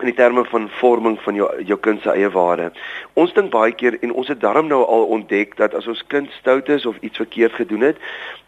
in 0.00 0.08
die 0.08 0.14
terme 0.14 0.44
van 0.44 0.68
vorming 0.80 1.18
van 1.20 1.34
jou 1.34 1.48
jou 1.68 1.78
kind 1.78 2.02
se 2.02 2.10
eie 2.10 2.30
waarde. 2.30 2.70
Ons 3.12 3.34
dink 3.36 3.52
baie 3.52 3.72
keer 3.72 3.98
en 4.00 4.12
ons 4.12 4.28
het 4.28 4.40
darm 4.40 4.66
nou 4.66 4.80
al 4.84 5.04
ontdek 5.16 5.56
dat 5.60 5.74
as 5.78 5.86
ons 5.86 6.02
kind 6.06 6.30
stout 6.38 6.68
is 6.68 6.86
of 6.86 6.96
iets 7.00 7.20
verkeerd 7.22 7.52
gedoen 7.60 7.84
het, 7.92 8.00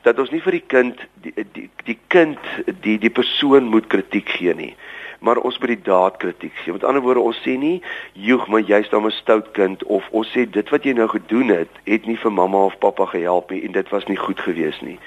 dat 0.03 0.19
ons 0.19 0.31
nie 0.31 0.43
vir 0.43 0.59
die 0.59 0.67
kind 0.67 1.05
die 1.23 1.47
die, 1.53 1.69
die 1.85 1.99
kind 2.09 2.41
die 2.87 2.99
die 2.99 3.13
persoon 3.13 3.71
moet 3.71 3.87
kritiek 3.93 4.29
gee 4.39 4.55
nie 4.55 4.75
maar 5.25 5.41
ons 5.41 5.59
moet 5.59 5.73
die 5.73 5.83
daad 5.83 6.17
kritiek 6.21 6.53
gee. 6.63 6.73
Met 6.73 6.85
ander 6.85 7.03
woorde, 7.03 7.21
ons 7.25 7.41
sê 7.43 7.57
nie 7.59 7.79
joeg 8.13 8.45
maar 8.53 8.61
jy's 8.61 8.91
dan 8.93 9.07
'n 9.07 9.11
stout 9.11 9.51
kind 9.57 9.85
of 9.85 10.09
ons 10.11 10.29
sê 10.37 10.45
dit 10.51 10.71
wat 10.71 10.85
jy 10.85 10.93
nou 10.93 11.09
gedoen 11.09 11.49
het, 11.49 11.71
het 11.85 12.07
nie 12.07 12.17
vir 12.17 12.33
mamma 12.33 12.65
of 12.69 12.79
pappa 12.79 13.07
gehelp 13.07 13.51
nie 13.51 13.65
en 13.65 13.73
dit 13.73 13.89
was 13.89 14.05
nie 14.05 14.17
goed 14.17 14.41
gewees 14.41 14.81
nie. 14.81 14.99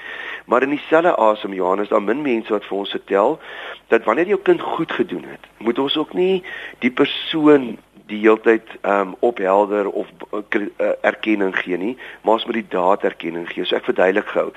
Maar 0.46 0.62
in 0.62 0.70
dieselfde 0.70 1.16
asem 1.16 1.52
Johannes, 1.52 1.88
daar 1.88 2.02
min 2.02 2.22
mense 2.22 2.52
wat 2.52 2.64
vir 2.64 2.78
ons 2.78 2.90
vertel 2.90 3.40
dat 3.88 4.04
wanneer 4.04 4.26
jou 4.26 4.40
kind 4.42 4.60
goed 4.60 4.92
gedoen 4.92 5.24
het, 5.24 5.46
moet 5.58 5.78
ons 5.78 5.96
ook 5.96 6.12
nie 6.12 6.42
die 6.78 6.90
persoon 6.90 7.78
die 8.08 8.20
heeltyd 8.24 8.68
ehm 8.80 9.08
um, 9.08 9.14
ophelder 9.20 9.88
of 9.88 10.08
uh, 10.32 10.92
erkenning 11.00 11.54
gee 11.56 11.76
nie, 11.76 11.94
maar 12.22 12.38
ons 12.38 12.44
moet 12.48 12.60
die 12.60 12.70
daad 12.72 13.04
erkenning 13.04 13.48
gee. 13.50 13.64
So 13.64 13.76
ek 13.76 13.88
verduidelik 13.88 14.30
gou. 14.32 14.48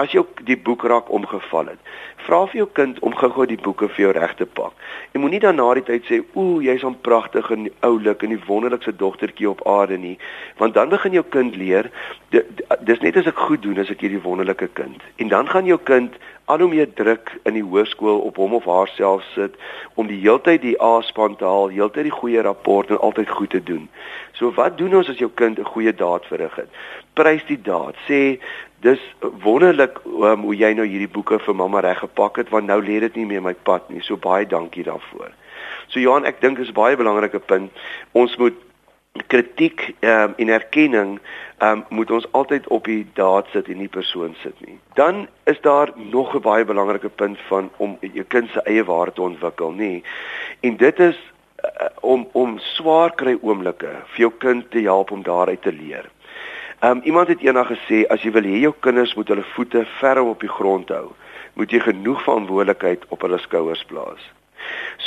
As 0.00 0.12
jy 0.12 0.22
die 0.48 0.56
boekrak 0.56 1.10
omgeval 1.12 1.72
het, 1.72 1.90
vra 2.26 2.42
vir 2.50 2.62
jou 2.62 2.68
kind 2.78 3.00
om 3.06 3.16
gou-gou 3.16 3.46
die 3.48 3.60
boeke 3.60 3.88
vir 3.92 4.06
jou 4.06 4.12
reg 4.16 4.34
te 4.38 4.46
pak. 4.58 4.72
En 5.12 5.22
moenie 5.24 5.40
dan 5.44 5.60
na 5.60 5.68
die 5.74 5.84
tyd 5.84 6.08
sê, 6.08 6.22
"Ooh, 6.34 6.62
jy's 6.62 6.84
on 6.84 6.96
pragtig 7.00 7.50
en 7.50 7.70
oulik 7.80 8.22
en 8.22 8.34
die 8.34 8.44
wonderlikste 8.46 8.96
dogtertjie 8.96 9.50
op 9.50 9.66
aarde 9.66 9.98
nie," 9.98 10.18
want 10.56 10.74
dan 10.74 10.88
begin 10.88 11.12
jou 11.12 11.24
kind 11.24 11.56
leer, 11.56 11.90
dis 12.80 13.00
net 13.00 13.16
as 13.16 13.26
ek 13.26 13.38
goed 13.38 13.62
doen 13.62 13.78
as 13.78 13.90
ek 13.90 14.00
hierdie 14.00 14.22
wonderlike 14.22 14.68
kind. 14.72 15.02
En 15.16 15.28
dan 15.28 15.48
gaan 15.48 15.66
jou 15.66 15.78
kind 15.78 16.16
al 16.46 16.58
hoe 16.62 16.68
meer 16.68 16.92
druk 16.94 17.32
in 17.42 17.56
die 17.58 17.64
hoërskool 17.66 18.20
op 18.28 18.36
hom 18.38 18.54
of 18.54 18.66
haarself 18.70 19.24
sit 19.34 19.54
om 19.94 20.06
die 20.06 20.20
heeltyd 20.20 20.62
die 20.62 20.76
A-span 20.82 21.34
te 21.36 21.44
haal, 21.44 21.72
heeltyd 21.74 22.06
die 22.06 22.14
goeie 22.14 22.42
rapport 22.46 22.90
en 22.90 23.00
altyd 23.02 23.30
goed 23.30 23.50
te 23.50 23.62
doen. 23.62 23.88
So 24.38 24.52
wat 24.54 24.78
doen 24.78 24.94
ons 24.94 25.10
as 25.10 25.18
jou 25.18 25.30
kind 25.34 25.58
'n 25.58 25.72
goeie 25.74 25.94
daad 25.94 26.26
verrig 26.30 26.54
het? 26.54 26.70
Prys 27.14 27.42
die 27.48 27.60
daad. 27.62 27.94
Sê 28.06 28.38
dis 28.80 29.00
wonderlik 29.42 29.98
um, 30.04 30.42
hoe 30.46 30.56
jy 30.56 30.72
nou 30.72 30.86
hierdie 30.86 31.10
boeke 31.10 31.38
vir 31.38 31.54
mamma 31.54 31.80
reggepak 31.80 32.36
het 32.36 32.48
want 32.48 32.66
nou 32.66 32.80
lê 32.82 33.00
dit 33.00 33.16
nie 33.16 33.26
meer 33.26 33.42
my 33.42 33.54
pad 33.54 33.90
nie. 33.90 34.02
So 34.02 34.16
baie 34.16 34.46
dankie 34.46 34.84
daarvoor. 34.84 35.32
So 35.88 36.00
Johan, 36.00 36.24
ek 36.24 36.40
dink 36.40 36.58
is 36.58 36.72
baie 36.72 36.96
belangrike 36.96 37.38
punt. 37.38 37.72
Ons 38.12 38.36
moet 38.36 38.54
kritiek 39.26 39.94
um, 40.00 40.34
en 40.36 40.48
erkenning 40.48 41.18
um, 41.62 41.84
moet 41.88 42.10
ons 42.10 42.26
altyd 42.32 42.66
op 42.68 42.84
die 42.84 43.06
daad 43.14 43.46
sit 43.52 43.68
en 43.68 43.78
nie 43.78 43.88
persoon 43.88 44.34
sit 44.42 44.60
nie. 44.66 44.78
Dan 44.94 45.26
is 45.44 45.60
daar 45.60 45.92
nog 45.94 46.34
'n 46.34 46.40
baie 46.40 46.64
belangrike 46.64 47.08
punt 47.08 47.38
van 47.48 47.70
om 47.76 47.98
jou 48.00 48.24
kind 48.24 48.50
se 48.50 48.62
eie 48.62 48.84
waarde 48.84 49.12
te 49.12 49.22
ontwikkel, 49.22 49.72
nê. 49.72 50.02
En 50.60 50.76
dit 50.76 50.98
is 50.98 51.18
uh, 51.64 51.86
om 52.00 52.28
om 52.32 52.58
swaar 52.58 53.14
kry 53.14 53.38
oomblikke 53.40 53.92
vir 54.06 54.20
jou 54.20 54.32
kind 54.38 54.70
te 54.70 54.80
help 54.80 55.10
om 55.10 55.22
daaruit 55.22 55.62
te 55.62 55.72
leer. 55.72 56.10
Um 56.80 57.00
iemand 57.04 57.28
het 57.28 57.40
eendag 57.40 57.70
gesê 57.72 58.04
as 58.06 58.22
jy 58.22 58.30
wil 58.30 58.44
hê 58.44 58.58
jou 58.60 58.74
kinders 58.80 59.14
moet 59.14 59.28
hulle 59.28 59.44
voete 59.54 59.86
ferm 59.98 60.28
op 60.28 60.40
die 60.40 60.48
grond 60.58 60.88
hou, 60.88 61.12
moet 61.54 61.70
jy 61.70 61.80
genoeg 61.80 62.22
verantwoordelikheid 62.22 63.04
op 63.08 63.20
hulle 63.20 63.38
skouers 63.38 63.84
plaas. 63.84 64.35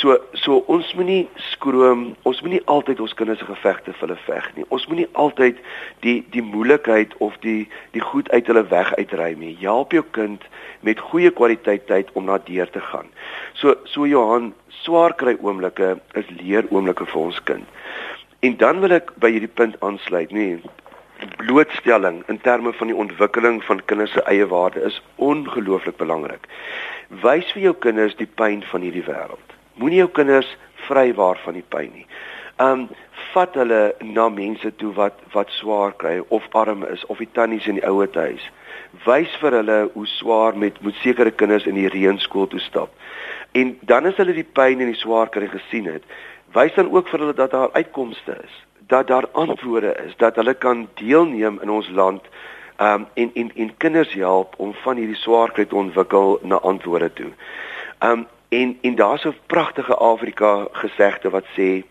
So 0.00 0.16
so 0.32 0.60
ons 0.72 0.92
moenie 0.94 1.28
skroom, 1.50 2.04
ons 2.28 2.40
moenie 2.44 2.62
altyd 2.72 3.00
ons 3.04 3.14
kinders 3.18 3.40
se 3.42 3.48
gevegte 3.48 3.92
vir 3.92 4.06
hulle 4.06 4.18
veg 4.26 4.46
nie. 4.56 4.66
Ons 4.68 4.86
moenie 4.88 5.08
altyd 5.12 5.58
die 6.06 6.20
die 6.34 6.44
moeilikheid 6.46 7.16
of 7.18 7.36
die 7.44 7.68
die 7.96 8.04
goed 8.04 8.30
uit 8.30 8.46
hulle 8.46 8.64
weg 8.70 8.92
uitry 8.98 9.34
nie. 9.38 9.56
Help 9.60 9.92
jou 9.96 10.04
kind 10.16 10.46
met 10.86 11.02
goeie 11.10 11.30
kwaliteit 11.30 11.86
tyd 11.90 12.12
om 12.14 12.30
na 12.30 12.38
deur 12.46 12.70
te 12.70 12.80
gaan. 12.80 13.10
So 13.54 13.76
so 13.84 14.06
Johan, 14.06 14.52
swaar 14.82 15.14
kry 15.14 15.36
oomblikke 15.40 15.98
is 16.14 16.30
leer 16.38 16.68
oomblikke 16.70 17.06
vir 17.06 17.22
ons 17.26 17.42
kind. 17.44 17.66
En 18.40 18.56
dan 18.56 18.80
wil 18.80 18.94
ek 18.96 19.10
by 19.20 19.34
hierdie 19.34 19.52
punt 19.52 19.76
aansluit, 19.84 20.30
nê. 20.32 20.54
Blootstelling 21.40 22.22
in 22.28 22.40
terme 22.40 22.72
van 22.72 22.86
die 22.86 22.96
ontwikkeling 22.96 23.62
van 23.64 23.78
kinders 23.84 24.12
se 24.12 24.22
eie 24.28 24.46
waarde 24.46 24.82
is 24.84 25.02
ongelooflik 25.16 25.96
belangrik. 25.96 26.44
Wys 27.22 27.48
vir 27.54 27.62
jou 27.62 27.72
kinders 27.86 28.16
die 28.18 28.28
pyn 28.28 28.60
van 28.72 28.84
hierdie 28.84 29.06
wêreld. 29.06 29.54
Moenie 29.80 30.02
jou 30.02 30.10
kinders 30.18 30.50
vrywaar 30.84 31.40
van 31.44 31.56
die 31.56 31.64
pyn 31.72 31.88
nie. 31.94 32.04
Um 32.60 32.88
vat 33.32 33.56
hulle 33.56 33.80
na 34.04 34.28
mense 34.28 34.74
toe 34.82 34.92
wat 35.00 35.24
wat 35.32 35.52
swaar 35.56 35.96
kry 35.96 36.18
of 36.28 36.48
arm 36.60 36.84
is 36.92 37.06
of 37.08 37.24
die 37.24 37.30
tannies 37.32 37.68
in 37.72 37.80
die 37.80 37.88
ouer 37.88 38.12
huis. 38.20 38.44
Wys 39.08 39.32
vir 39.40 39.60
hulle 39.62 39.80
hoe 39.94 40.06
swaar 40.18 40.58
met 40.58 40.76
met 40.84 41.00
sekere 41.00 41.32
kinders 41.32 41.68
in 41.70 41.80
die 41.80 41.88
reënskool 41.88 42.52
toe 42.52 42.60
stap. 42.60 42.92
En 43.56 43.78
dan 43.80 44.12
as 44.12 44.20
hulle 44.20 44.36
die 44.36 44.50
pyn 44.60 44.84
en 44.84 44.92
die 44.92 45.02
swaar 45.06 45.32
kry 45.32 45.48
gesien 45.48 45.88
het, 45.88 46.04
wys 46.52 46.76
dan 46.76 46.92
ook 46.92 47.08
vir 47.08 47.24
hulle 47.24 47.38
dat 47.38 47.56
daar 47.56 47.72
uitkomste 47.72 48.36
is, 48.44 48.64
dat 48.90 49.06
daar 49.06 49.28
antwoorde 49.32 49.94
is, 50.06 50.16
dat 50.16 50.36
hulle 50.36 50.54
kan 50.54 50.88
deelneem 51.00 51.58
in 51.62 51.70
ons 51.70 51.88
land 51.88 52.26
um 52.80 53.06
en 53.14 53.30
en 53.34 53.50
en 53.54 53.76
kinders 53.76 54.12
help 54.12 54.54
om 54.56 54.74
van 54.82 54.96
hierdie 54.96 55.22
swaar 55.22 55.52
kry 55.52 55.64
te 55.64 55.76
ontwikkel 55.76 56.38
na 56.42 56.60
antwoorde 56.74 57.12
toe. 57.12 57.32
Um 58.00 58.26
En 58.50 58.78
en 58.80 58.94
daar's 58.94 59.24
'n 59.24 59.36
pragtige 59.46 59.94
Afrika 59.94 60.66
gesegde 60.72 61.30
wat 61.30 61.44
sê 61.56 61.84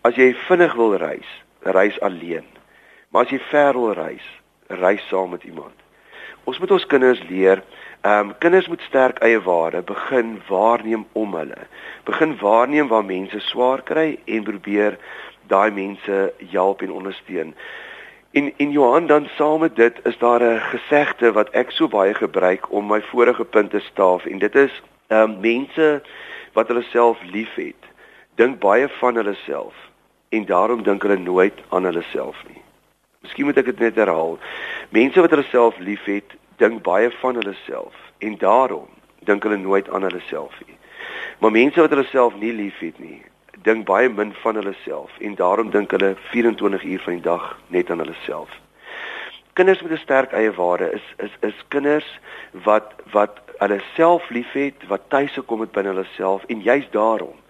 as 0.00 0.14
jy 0.14 0.34
vinnig 0.34 0.74
wil 0.74 0.94
reis, 0.96 1.42
reis 1.60 2.00
alleen. 2.00 2.44
Maar 3.08 3.22
as 3.22 3.30
jy 3.30 3.38
ver 3.38 3.72
wil 3.72 3.92
reis, 3.92 4.40
reis 4.66 5.06
saam 5.08 5.30
met 5.30 5.44
iemand. 5.44 5.74
Ons 6.44 6.58
moet 6.58 6.70
ons 6.70 6.86
kinders 6.86 7.22
leer, 7.28 7.62
ehm 8.00 8.18
um, 8.18 8.38
kinders 8.38 8.68
moet 8.68 8.80
sterk 8.80 9.18
eie 9.18 9.40
waarde 9.42 9.82
begin 9.82 10.42
waarneem 10.48 11.06
om 11.12 11.34
hulle. 11.34 11.66
Begin 12.04 12.38
waarneem 12.38 12.88
waar 12.88 13.04
mense 13.04 13.40
swaar 13.40 13.82
kry 13.82 14.18
en 14.24 14.42
probeer 14.42 14.98
daai 15.46 15.70
mense 15.70 16.32
help 16.50 16.82
en 16.82 16.92
ondersteun. 16.92 17.54
En 18.30 18.52
en 18.56 18.70
Johan 18.70 19.06
dan 19.06 19.28
saam 19.36 19.60
met 19.60 19.76
dit 19.76 20.00
is 20.04 20.18
daar 20.18 20.42
'n 20.42 20.60
gesegde 20.60 21.32
wat 21.32 21.50
ek 21.50 21.70
so 21.70 21.88
baie 21.88 22.14
gebruik 22.14 22.72
om 22.72 22.86
my 22.86 23.02
vorige 23.02 23.44
punte 23.44 23.80
staaf 23.80 24.24
en 24.24 24.38
dit 24.38 24.54
is 24.54 24.82
Ehm 25.12 25.30
um, 25.30 25.40
mense 25.40 26.02
wat 26.52 26.68
hulle 26.68 26.82
self 26.82 27.18
liefhet, 27.22 27.88
dink 28.40 28.60
baie 28.60 28.88
van 28.88 29.16
hulle 29.20 29.34
self 29.44 29.74
en 30.28 30.44
daarom 30.48 30.82
dink 30.82 31.02
hulle 31.02 31.18
nooit 31.20 31.58
aan 31.68 31.84
hulle 31.84 32.04
self 32.12 32.38
nie. 32.48 32.62
Miskien 33.20 33.44
moet 33.44 33.60
ek 33.60 33.68
dit 33.68 33.82
net 33.84 33.98
herhaal. 34.00 34.38
Mense 34.88 35.20
wat 35.20 35.34
hulle 35.34 35.44
self 35.50 35.76
liefhet, 35.78 36.32
dink 36.62 36.80
baie 36.86 37.10
van 37.20 37.36
hulle 37.40 37.52
self 37.66 37.98
en 38.24 38.38
daarom 38.40 38.88
dink 39.28 39.44
hulle 39.44 39.60
nooit 39.60 39.90
aan 39.92 40.08
hulle 40.08 40.22
self 40.30 40.56
nie. 40.64 40.78
Maar 41.44 41.52
mense 41.58 41.84
wat 41.84 41.92
hulle 41.92 42.08
self 42.08 42.40
nie 42.40 42.54
liefhet 42.56 42.96
nie, 43.02 43.20
dink 43.62 43.86
baie 43.86 44.08
min 44.08 44.32
van 44.42 44.54
hulle 44.54 44.74
self 44.84 45.18
en 45.20 45.34
daarom 45.34 45.70
dink 45.70 45.90
hulle 45.90 46.14
24 46.30 46.84
uur 46.84 47.00
van 47.00 47.12
die 47.12 47.22
dag 47.22 47.58
net 47.66 47.90
aan 47.90 47.98
hulle 47.98 48.16
self. 48.24 48.50
Kinders 49.52 49.82
met 49.82 49.92
'n 49.92 50.02
sterk 50.02 50.32
eie 50.32 50.52
waarde 50.52 50.92
is 50.92 51.06
is 51.18 51.34
is 51.40 51.64
kinders 51.68 52.18
wat 52.52 52.94
wat 53.12 53.40
hulle 53.58 53.80
self 53.94 54.30
liefhet, 54.30 54.86
wat 54.88 55.08
tuis 55.08 55.32
gekom 55.32 55.60
het 55.60 55.72
binne 55.72 55.94
hulle 55.94 56.06
self 56.16 56.44
en 56.46 56.60
juist 56.60 56.92
daarom 56.92 57.41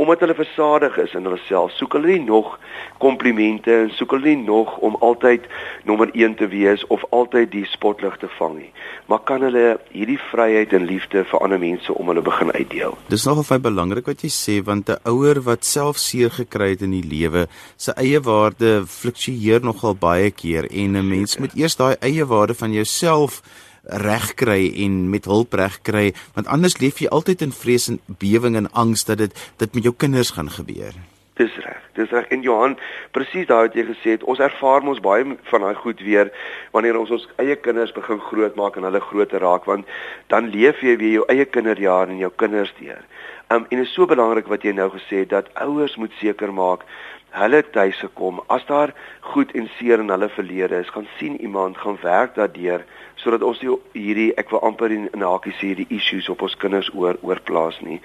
omdat 0.00 0.22
hulle 0.24 0.34
versadig 0.34 0.96
is 0.96 1.12
in 1.12 1.26
hulle 1.28 1.40
self, 1.44 1.74
soek 1.76 1.92
hulle 1.98 2.14
nie 2.14 2.24
nog 2.24 2.54
komplimente 3.02 3.74
en 3.82 3.90
soek 3.92 4.14
hulle 4.16 4.32
nie 4.32 4.46
nog 4.46 4.78
om 4.80 4.96
altyd 5.04 5.44
nommer 5.84 6.08
1 6.16 6.38
te 6.40 6.48
wees 6.48 6.86
of 6.88 7.04
altyd 7.12 7.50
die 7.52 7.66
spotlig 7.68 8.16
te 8.22 8.30
vang 8.38 8.56
nie. 8.62 8.70
Maar 9.12 9.20
kan 9.28 9.44
hulle 9.44 9.76
hierdie 9.92 10.16
vryheid 10.30 10.72
en 10.72 10.88
liefde 10.88 11.26
vir 11.28 11.44
ander 11.44 11.60
mense 11.60 11.92
om 11.92 12.08
hulle 12.08 12.24
begin 12.24 12.52
uitdeel? 12.56 12.96
Dis 13.12 13.28
nogal 13.28 13.44
baie 13.50 13.66
belangrik 13.68 14.08
wat 14.08 14.24
jy 14.24 14.32
sê 14.32 14.58
want 14.64 14.88
'n 14.88 15.04
ouer 15.04 15.42
wat 15.44 15.68
self 15.68 16.00
seer 16.00 16.32
gekry 16.32 16.70
het 16.72 16.82
in 16.88 16.96
die 16.96 17.04
lewe, 17.04 17.46
sy 17.76 17.92
eie 17.96 18.20
waarde 18.24 18.86
fluktueer 18.86 19.60
nogal 19.60 19.94
baie 19.94 20.30
keer 20.30 20.64
en 20.64 20.96
'n 20.96 21.08
mens 21.08 21.36
moet 21.36 21.52
eers 21.52 21.76
daai 21.76 21.96
eie 22.00 22.24
waarde 22.24 22.54
van 22.54 22.72
jouself 22.72 23.42
regkry 23.90 24.70
en 24.84 25.10
met 25.10 25.24
hulp 25.24 25.52
regkry 25.52 26.12
want 26.34 26.46
anders 26.46 26.78
leef 26.78 27.00
jy 27.02 27.08
altyd 27.08 27.42
in 27.42 27.52
vrees 27.52 27.88
en 27.88 28.00
bewering 28.06 28.56
en 28.56 28.72
angs 28.72 29.04
dat 29.04 29.18
dit 29.18 29.48
dit 29.56 29.74
met 29.74 29.82
jou 29.84 29.94
kinders 29.96 30.30
gaan 30.30 30.50
gebeur. 30.50 30.94
Dis 31.40 31.56
reg. 31.64 31.76
Dis 31.96 32.10
reg. 32.10 32.26
En 32.28 32.42
Johan, 32.44 32.76
presies 33.16 33.46
daai 33.48 33.68
wat 33.68 33.76
jy 33.78 33.86
gesê 33.88 34.16
het, 34.16 34.24
ons 34.28 34.42
ervaar 34.44 34.84
mos 34.84 35.00
baie 35.00 35.24
van 35.48 35.64
daai 35.64 35.78
goed 35.78 36.02
weer 36.04 36.28
wanneer 36.74 36.98
ons 37.00 37.12
ons 37.16 37.24
eie 37.40 37.56
kinders 37.56 37.94
begin 37.96 38.20
grootmaak 38.20 38.76
en 38.76 38.84
hulle 38.88 39.00
groter 39.00 39.40
raak 39.40 39.64
want 39.70 39.88
dan 40.32 40.50
leef 40.52 40.82
jy 40.84 40.98
weer 41.00 41.14
jou 41.20 41.24
eie 41.32 41.46
kinderjare 41.48 42.12
en 42.12 42.20
jou 42.20 42.32
kinders 42.42 42.74
deur. 42.80 43.00
Um 43.48 43.64
en 43.70 43.80
is 43.82 43.94
so 43.96 44.06
belangrik 44.06 44.52
wat 44.52 44.66
jy 44.68 44.76
nou 44.76 44.90
gesê 44.92 45.24
het 45.24 45.32
dat 45.32 45.48
ouers 45.64 45.96
moet 45.96 46.12
seker 46.20 46.52
maak 46.52 46.84
hulle 47.30 47.62
tuis 47.70 47.98
gekom 48.02 48.40
as 48.46 48.64
daar 48.66 48.94
goed 49.20 49.52
en 49.54 49.68
seer 49.78 50.02
in 50.02 50.10
hulle 50.10 50.28
verlede 50.28 50.80
is, 50.82 50.90
gaan 50.90 51.08
sien 51.18 51.40
iemand 51.40 51.78
gaan 51.78 51.98
werk 52.02 52.34
daardeur 52.34 52.84
sodat 53.14 53.42
ons 53.42 53.60
nie 53.62 53.76
hierdie 53.92 54.32
ek 54.40 54.50
wil 54.50 54.62
amper 54.66 54.90
in, 54.90 55.08
in 55.14 55.22
hakies 55.22 55.60
hierdie 55.60 55.88
issues 55.88 56.28
op 56.28 56.42
ons 56.42 56.56
kinders 56.56 56.90
oor 56.94 57.18
oorplaas 57.22 57.80
nie. 57.86 58.00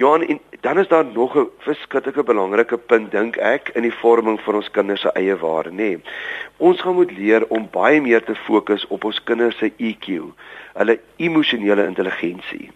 Johan, 0.00 0.22
en 0.24 0.40
dan 0.60 0.78
is 0.78 0.88
daar 0.88 1.04
nog 1.04 1.36
'n 1.36 1.50
verskriklike 1.58 2.22
belangrike 2.22 2.78
punt 2.78 3.10
dink 3.10 3.36
ek 3.36 3.68
in 3.74 3.82
die 3.82 3.94
vorming 3.94 4.40
van 4.40 4.54
ons 4.54 4.70
kinders 4.70 5.00
se 5.00 5.12
eie 5.12 5.36
waarde, 5.36 5.70
nê. 5.70 5.76
Nee. 5.76 6.00
Ons 6.56 6.80
gaan 6.80 6.94
moet 6.94 7.12
leer 7.12 7.46
om 7.48 7.68
baie 7.70 8.00
meer 8.00 8.24
te 8.24 8.34
fokus 8.34 8.86
op 8.86 9.04
ons 9.04 9.22
kinders 9.24 9.58
se 9.58 9.72
EQ, 9.76 10.32
hulle 10.72 11.00
emosionele 11.16 11.86
intelligensie. 11.86 12.70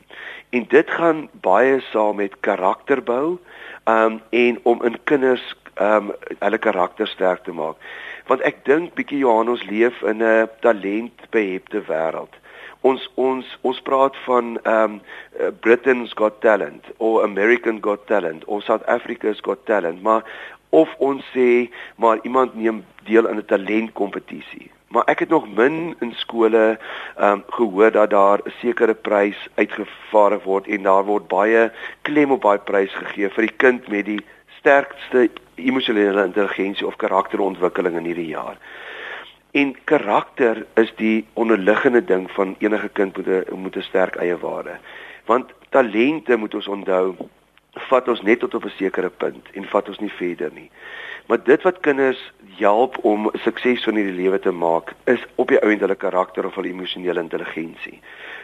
En 0.51 0.65
dit 0.69 0.91
gaan 0.91 1.29
baie 1.41 1.81
saam 1.81 2.17
met 2.17 2.41
karakterbou, 2.41 3.39
ehm 3.85 4.13
um, 4.13 4.21
en 4.31 4.59
om 4.63 4.83
in 4.83 4.99
kinders 5.05 5.55
ehm 5.75 6.11
um, 6.11 6.15
hulle 6.39 6.59
karakter 6.59 7.07
sterk 7.07 7.45
te 7.45 7.53
maak. 7.53 7.77
Want 8.27 8.41
ek 8.41 8.65
dink 8.65 8.95
bietjie 8.95 9.19
Johan 9.19 9.49
ons 9.49 9.65
leef 9.65 10.03
in 10.03 10.23
'n 10.23 10.49
talentbehepte 10.61 11.83
wêreld 11.87 12.35
ons 12.87 13.07
ons 13.15 13.47
ons 13.67 13.81
praat 13.89 14.17
van 14.27 14.57
ehm 14.63 14.99
um, 14.99 15.01
Britain's 15.65 16.13
Got 16.21 16.41
Talent 16.41 16.85
of 16.97 17.23
American 17.23 17.79
Got 17.83 18.07
Talent 18.07 18.45
of 18.45 18.63
South 18.63 18.85
Africa's 18.87 19.43
Got 19.43 19.67
Talent 19.67 20.03
maar 20.03 20.23
of 20.71 20.95
ons 20.99 21.25
sê 21.35 21.69
maar 21.97 22.23
iemand 22.23 22.55
neem 22.55 22.85
deel 23.11 23.29
aan 23.29 23.43
'n 23.43 23.51
talentkompetisie 23.53 24.71
maar 24.97 25.09
ek 25.13 25.27
het 25.27 25.29
nog 25.29 25.45
min 25.55 25.95
in 26.01 26.13
skole 26.17 26.79
ehm 27.17 27.33
um, 27.33 27.43
gehoor 27.59 27.91
dat 27.93 28.11
daar 28.11 28.41
'n 28.45 28.53
sekere 28.61 28.95
prys 28.95 29.49
uitgevaardig 29.55 30.43
word 30.43 30.67
en 30.67 30.83
daar 30.83 31.05
word 31.05 31.29
baie 31.29 31.73
klem 32.03 32.31
op 32.33 32.41
baie 32.41 32.59
prys 32.59 32.95
gegee 32.95 33.29
vir 33.29 33.47
die 33.47 33.57
kind 33.57 33.89
met 33.89 34.05
die 34.05 34.23
sterkste 34.59 35.29
emosionele 35.55 36.25
intelligensie 36.25 36.87
of 36.87 36.97
karakterontwikkeling 36.97 37.97
in 37.97 38.05
hierdie 38.05 38.33
jaar. 38.33 38.57
En 39.51 39.77
karakter 39.85 40.67
is 40.75 40.93
die 40.97 41.27
onderliggende 41.33 42.05
ding 42.05 42.31
van 42.31 42.57
enige 42.59 42.89
kind 42.89 43.17
met 43.17 43.27
'n 43.27 43.61
moet 43.63 43.77
'n 43.77 43.83
sterk 43.83 44.17
eie 44.17 44.39
waarde. 44.39 44.79
Want 45.25 45.53
talente 45.69 46.37
moet 46.37 46.55
ons 46.55 46.69
onthou 46.69 47.17
vat 47.89 48.09
ons 48.09 48.23
net 48.23 48.41
tot 48.41 48.55
op 48.55 48.65
'n 48.65 48.73
sekere 48.77 49.11
punt 49.11 49.47
en 49.53 49.65
vat 49.65 49.89
ons 49.89 49.99
nie 49.99 50.13
verder 50.13 50.51
nie. 50.53 50.71
Maar 51.27 51.43
dit 51.43 51.63
wat 51.63 51.81
kinders 51.81 52.33
help 52.57 52.99
om 53.05 53.31
sukses 53.35 53.87
in 53.87 53.95
hierdie 53.95 54.23
lewe 54.23 54.39
te 54.39 54.51
maak, 54.51 54.93
is 55.05 55.25
op 55.35 55.49
die 55.49 55.61
ouend 55.63 55.81
hulle 55.81 55.95
karakter 55.95 56.47
of 56.47 56.55
hulle 56.55 56.69
emosionele 56.69 57.21
intelligensie. 57.21 58.01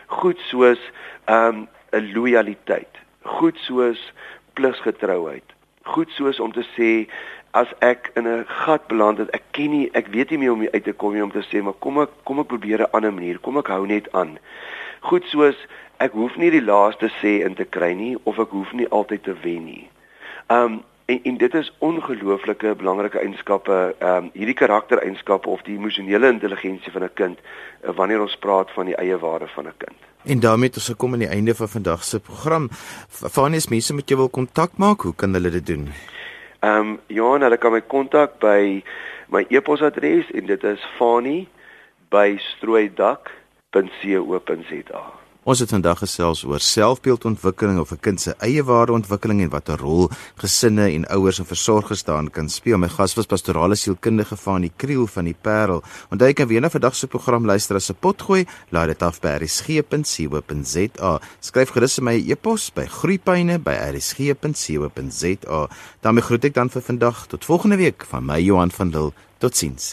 Goed 0.07 0.39
soos 0.39 0.81
ehm, 1.25 1.59
'n 1.59 1.69
um, 1.93 2.13
loyaliteit, 2.13 2.99
goed 3.23 3.59
soos 3.59 4.13
pligsgetrouheid, 4.53 5.45
goed 5.83 6.11
soos 6.11 6.41
om 6.41 6.53
te 6.53 6.65
sê 6.77 7.11
as 7.51 7.69
ek 7.79 8.11
in 8.15 8.29
'n 8.29 8.45
gat 8.47 8.87
beland 8.87 9.19
het, 9.19 9.31
ek 9.31 9.43
ken 9.51 9.71
nie, 9.71 9.89
ek 9.93 10.07
weet 10.07 10.31
nie 10.31 10.39
meer 10.39 10.49
hoe 10.49 10.59
om 10.59 10.69
uit 10.73 10.85
te 10.85 10.93
kom 10.93 11.13
nie 11.13 11.23
om 11.23 11.31
te 11.31 11.45
sê 11.51 11.63
maar 11.63 11.79
kom 11.79 12.01
ek 12.01 12.09
kom 12.25 12.41
ek 12.41 12.47
probeer 12.47 12.81
'n 12.81 12.93
ander 12.93 13.13
manier, 13.13 13.39
kom 13.39 13.59
ek 13.59 13.67
hou 13.67 13.87
net 13.87 14.13
aan. 14.13 14.39
Goed 15.03 15.27
soos 15.31 15.59
ek 16.03 16.15
hoef 16.19 16.37
nie 16.41 16.51
die 16.55 16.63
laaste 16.63 17.11
sê 17.21 17.41
in 17.47 17.55
te 17.59 17.65
kry 17.65 17.93
nie 17.99 18.15
of 18.23 18.39
ek 18.43 18.55
hoef 18.55 18.73
nie 18.79 18.89
altyd 18.91 19.23
te 19.27 19.35
wen 19.43 19.67
nie. 19.67 19.85
Um 20.51 20.83
en, 21.11 21.19
en 21.29 21.37
dit 21.37 21.55
is 21.59 21.69
ongelooflike 21.83 22.75
belangrike 22.79 23.19
eienskappe, 23.19 23.79
um 23.99 24.31
hierdie 24.35 24.57
karaktereienskappe 24.57 25.51
of 25.51 25.65
die 25.67 25.75
emosionele 25.77 26.31
intelligensie 26.31 26.93
van 26.95 27.05
'n 27.05 27.15
kind 27.15 27.39
uh, 27.39 27.91
wanneer 27.99 28.23
ons 28.23 28.37
praat 28.37 28.71
van 28.71 28.87
die 28.87 28.97
eie 28.97 29.19
waarde 29.19 29.49
van 29.55 29.67
'n 29.67 29.75
kind. 29.79 29.99
En 30.25 30.41
daarmee 30.41 30.69
het 30.69 30.77
ons 30.77 30.87
gekom 30.95 31.13
aan 31.13 31.27
die 31.27 31.35
einde 31.35 31.55
van 31.55 31.69
vandag 31.69 32.05
se 32.05 32.21
program. 32.21 32.69
Vanus 33.09 33.69
mense 33.69 33.95
met 33.95 34.09
jou 34.09 34.21
wil 34.21 34.29
kontak 34.29 34.71
maak, 34.77 35.01
hoe 35.01 35.15
kan 35.15 35.35
hulle 35.35 35.51
dit 35.51 35.67
doen? 35.67 35.89
Ehm 36.61 36.79
um, 36.79 37.01
ja, 37.07 37.39
hulle 37.39 37.57
kan 37.57 37.73
my 37.73 37.81
kontak 37.81 38.39
by 38.39 38.83
my 39.29 39.45
e-posadres 39.49 40.31
en 40.31 40.47
dit 40.47 40.65
is 40.65 40.81
fani@strooidak.co.za. 43.73 45.23
Ons 45.43 45.59
het 45.59 45.73
vandag 45.75 45.99
gesels 45.99 46.45
oor 46.47 46.63
selfbeeldontwikkeling 46.63 47.81
of 47.83 47.91
'n 47.93 48.01
kind 48.01 48.21
se 48.21 48.35
eie 48.39 48.63
waardeontwikkeling 48.63 49.43
en 49.43 49.51
watter 49.51 49.79
rol 49.79 50.11
gesinne 50.37 50.93
en 50.95 51.07
ouers 51.07 51.39
en 51.39 51.47
versorgers 51.47 52.05
daarin 52.05 52.31
kan 52.31 52.49
speel. 52.49 52.79
My 52.79 52.89
gas 52.89 53.15
was 53.15 53.27
pastorale 53.27 53.75
sielkundige 53.75 54.37
van 54.37 54.61
die 54.61 54.73
Kriel 54.77 55.07
van 55.07 55.25
die 55.25 55.37
Parel. 55.41 55.83
Onthou 56.11 56.29
jy 56.29 56.35
kan 56.35 56.47
weer 56.47 56.61
na 56.61 56.71
vandag 56.71 56.95
se 56.95 57.07
program 57.07 57.47
luister 57.47 57.77
as 57.77 57.91
'n 57.91 57.97
potgooi. 58.01 58.47
Laai 58.71 58.87
dit 58.87 59.03
af 59.03 59.21
by 59.21 59.29
rsg.co.za. 59.29 61.21
Skryf 61.41 61.71
gerus 61.71 61.99
my 61.99 62.31
e-pos 62.31 62.73
by 62.73 62.87
groeipyne@rsg.co.za. 62.87 65.69
daarmee 66.01 66.23
groet 66.23 66.45
ek 66.45 66.55
dan 66.55 66.71
vir 66.71 66.83
vandag 66.83 67.27
tot 67.27 67.45
volgende 67.45 67.77
week 67.77 68.05
van 68.09 68.25
my 68.25 68.41
Johan 68.41 68.71
van 68.71 68.91
Lille. 68.91 69.13
Totsiens. 69.39 69.91